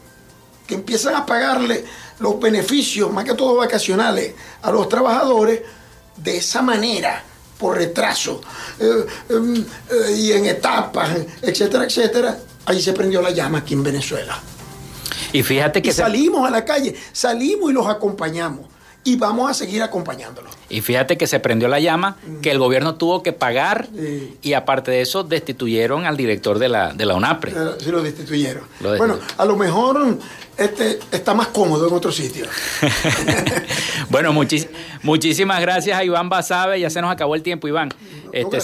que 0.67 0.75
empiezan 0.75 1.15
a 1.15 1.25
pagarle 1.25 1.85
los 2.19 2.39
beneficios, 2.39 3.11
más 3.11 3.23
que 3.23 3.33
todo 3.35 3.55
vacacionales, 3.55 4.33
a 4.61 4.71
los 4.71 4.89
trabajadores, 4.89 5.61
de 6.17 6.37
esa 6.37 6.61
manera, 6.61 7.23
por 7.59 7.77
retraso, 7.77 8.41
eh, 8.79 9.05
em, 9.29 9.61
eh, 9.89 10.11
y 10.17 10.31
en 10.33 10.45
etapas, 10.45 11.09
etcétera, 11.41 11.85
etcétera, 11.85 12.37
ahí 12.65 12.81
se 12.81 12.93
prendió 12.93 13.21
la 13.21 13.31
llama 13.31 13.59
aquí 13.59 13.73
en 13.73 13.83
Venezuela. 13.83 14.39
Y 15.33 15.43
fíjate 15.43 15.81
que 15.81 15.89
Y 15.89 15.91
se- 15.91 16.01
salimos 16.01 16.47
a 16.47 16.51
la 16.51 16.63
calle, 16.65 16.95
salimos 17.11 17.69
y 17.71 17.73
los 17.73 17.87
acompañamos. 17.87 18.65
Y 19.07 19.17
vamos 19.17 19.51
a 19.51 19.53
seguir 19.53 19.83
acompañándolos. 19.83 20.51
Y 20.67 20.81
fíjate 20.81 21.15
que 21.15 21.27
se 21.27 21.39
prendió 21.39 21.67
la 21.67 21.79
llama, 21.79 22.17
que 22.41 22.49
el 22.49 22.57
gobierno 22.57 22.95
tuvo 22.95 23.21
que 23.21 23.33
pagar 23.33 23.87
Sí. 23.95 24.35
y 24.41 24.53
aparte 24.53 24.89
de 24.89 25.01
eso 25.01 25.23
destituyeron 25.23 26.05
al 26.05 26.17
director 26.17 26.57
de 26.57 26.69
la, 26.69 26.91
de 26.91 27.05
la 27.05 27.13
UNAPRE. 27.13 27.51
Eh, 27.51 27.55
Sí, 27.83 27.91
lo 27.91 28.01
destituyeron. 28.01 28.63
Lo 28.79 28.93
destituyeron. 28.93 29.19
Bueno, 29.19 29.33
a 29.37 29.45
lo 29.45 29.55
mejor 29.57 30.17
este, 30.57 30.99
está 31.11 31.33
más 31.33 31.47
cómodo 31.47 31.87
en 31.87 31.93
otro 31.93 32.11
sitio. 32.11 32.45
bueno, 34.09 34.31
muchísimas 34.33 35.61
gracias 35.61 35.97
a 35.97 36.03
Iván 36.03 36.29
Basabe. 36.29 36.79
Ya 36.79 36.89
se 36.89 37.01
nos 37.01 37.11
acabó 37.11 37.35
el 37.35 37.43
tiempo, 37.43 37.67
Iván. 37.67 37.93
Este, 38.31 38.59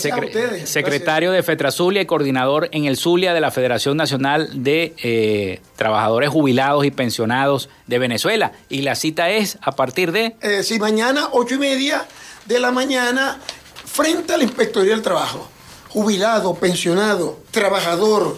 secretario 0.66 1.32
de 1.32 1.44
FETRAZULIA 1.44 2.02
y 2.02 2.06
coordinador 2.06 2.70
en 2.72 2.86
el 2.86 2.98
Zulia 2.98 3.34
de 3.34 3.42
la 3.42 3.52
Federación 3.52 3.96
Nacional 3.96 4.64
de 4.64 4.94
eh, 5.02 5.62
Trabajadores 5.78 6.30
Jubilados 6.30 6.86
y 6.86 6.92
Pensionados 6.92 7.70
de 7.88 8.00
Venezuela. 8.00 8.52
Y 8.70 8.82
la 8.82 8.96
cita 8.96 9.30
es 9.30 9.58
a 9.62 9.74
partir 9.74 10.12
de... 10.12 10.36
Eh, 10.42 10.64
sí, 10.64 10.80
mañana, 10.80 11.30
ocho 11.32 11.56
y 11.56 11.60
media 11.60 12.06
de 12.46 12.60
la 12.60 12.72
mañana, 12.72 13.40
frente 13.86 14.34
a 14.34 14.38
la 14.38 14.44
Inspectoría 14.44 14.92
del 14.92 15.02
Trabajo. 15.02 15.48
Jubilado, 15.90 16.54
pensionado, 16.56 17.40
trabajador, 17.52 18.38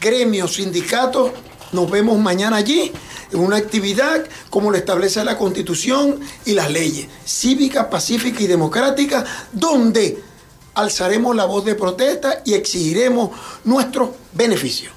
gremio, 0.00 0.46
sindicato, 0.48 1.32
nos 1.72 1.90
vemos 1.90 2.18
mañana 2.18 2.56
allí 2.56 2.92
en 3.32 3.40
una 3.40 3.56
actividad 3.56 4.24
como 4.50 4.70
lo 4.70 4.76
establece 4.76 5.24
la 5.24 5.36
Constitución 5.36 6.20
y 6.44 6.52
las 6.52 6.70
leyes, 6.70 7.08
cívica, 7.24 7.90
pacífica 7.90 8.42
y 8.42 8.46
democrática, 8.46 9.24
donde 9.52 10.22
alzaremos 10.74 11.34
la 11.34 11.46
voz 11.46 11.64
de 11.64 11.74
protesta 11.74 12.42
y 12.44 12.54
exigiremos 12.54 13.30
nuestros 13.64 14.10
beneficios. 14.32 14.92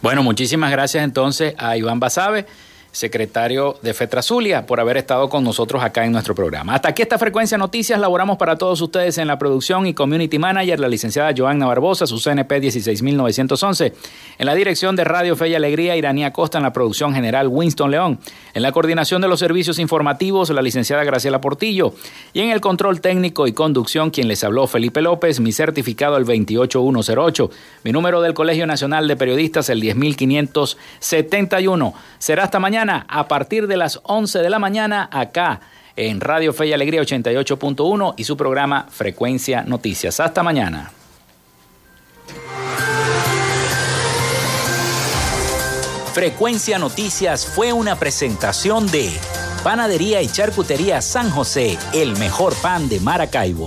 Bueno, 0.00 0.22
muchísimas 0.22 0.70
gracias 0.70 1.02
entonces 1.02 1.54
a 1.58 1.76
Iván 1.76 1.98
Basabe 1.98 2.46
secretario 2.92 3.76
de 3.82 3.94
Fetrazulia, 3.94 4.66
por 4.66 4.80
haber 4.80 4.96
estado 4.96 5.28
con 5.28 5.44
nosotros 5.44 5.82
acá 5.82 6.04
en 6.04 6.12
nuestro 6.12 6.34
programa. 6.34 6.74
Hasta 6.74 6.88
aquí 6.88 7.02
esta 7.02 7.18
frecuencia 7.18 7.58
noticias, 7.58 8.00
laboramos 8.00 8.38
para 8.38 8.56
todos 8.56 8.80
ustedes 8.80 9.18
en 9.18 9.28
la 9.28 9.38
producción 9.38 9.86
y 9.86 9.94
community 9.94 10.38
manager, 10.38 10.80
la 10.80 10.88
licenciada 10.88 11.32
Joanna 11.36 11.66
Barbosa, 11.66 12.06
su 12.06 12.18
CNP 12.18 12.60
16911, 12.60 13.92
en 14.38 14.46
la 14.46 14.54
dirección 14.54 14.96
de 14.96 15.04
Radio 15.04 15.36
Fe 15.36 15.48
y 15.48 15.54
Alegría, 15.54 15.96
Iranía 15.96 16.32
Costa, 16.32 16.56
en 16.58 16.64
la 16.64 16.72
producción 16.72 17.14
general 17.14 17.48
Winston 17.48 17.90
León, 17.90 18.18
en 18.54 18.62
la 18.62 18.72
coordinación 18.72 19.20
de 19.22 19.28
los 19.28 19.40
servicios 19.40 19.78
informativos, 19.78 20.50
la 20.50 20.62
licenciada 20.62 21.04
Graciela 21.04 21.40
Portillo, 21.40 21.94
y 22.32 22.40
en 22.40 22.50
el 22.50 22.60
control 22.60 23.00
técnico 23.00 23.46
y 23.46 23.52
conducción, 23.52 24.10
quien 24.10 24.26
les 24.28 24.42
habló 24.44 24.66
Felipe 24.66 25.02
López, 25.02 25.40
mi 25.40 25.52
certificado 25.52 26.16
el 26.16 26.24
28108, 26.24 27.50
mi 27.84 27.92
número 27.92 28.22
del 28.22 28.34
Colegio 28.34 28.66
Nacional 28.66 29.06
de 29.08 29.16
Periodistas 29.16 29.70
el 29.70 29.80
10571. 29.80 31.94
Será 32.18 32.44
hasta 32.44 32.58
mañana 32.78 33.06
a 33.08 33.26
partir 33.26 33.66
de 33.66 33.76
las 33.76 33.98
11 34.04 34.38
de 34.38 34.50
la 34.50 34.60
mañana 34.60 35.08
acá 35.10 35.60
en 35.96 36.20
Radio 36.20 36.52
Fe 36.52 36.68
y 36.68 36.72
Alegría 36.72 37.02
88.1 37.02 38.14
y 38.16 38.22
su 38.22 38.36
programa 38.36 38.86
Frecuencia 38.88 39.64
Noticias. 39.64 40.20
Hasta 40.20 40.44
mañana. 40.44 40.92
Frecuencia 46.12 46.78
Noticias 46.78 47.46
fue 47.46 47.72
una 47.72 47.96
presentación 47.96 48.88
de 48.92 49.10
Panadería 49.64 50.22
y 50.22 50.28
Charcutería 50.28 51.02
San 51.02 51.30
José, 51.30 51.76
el 51.92 52.16
mejor 52.16 52.54
pan 52.62 52.88
de 52.88 53.00
Maracaibo. 53.00 53.66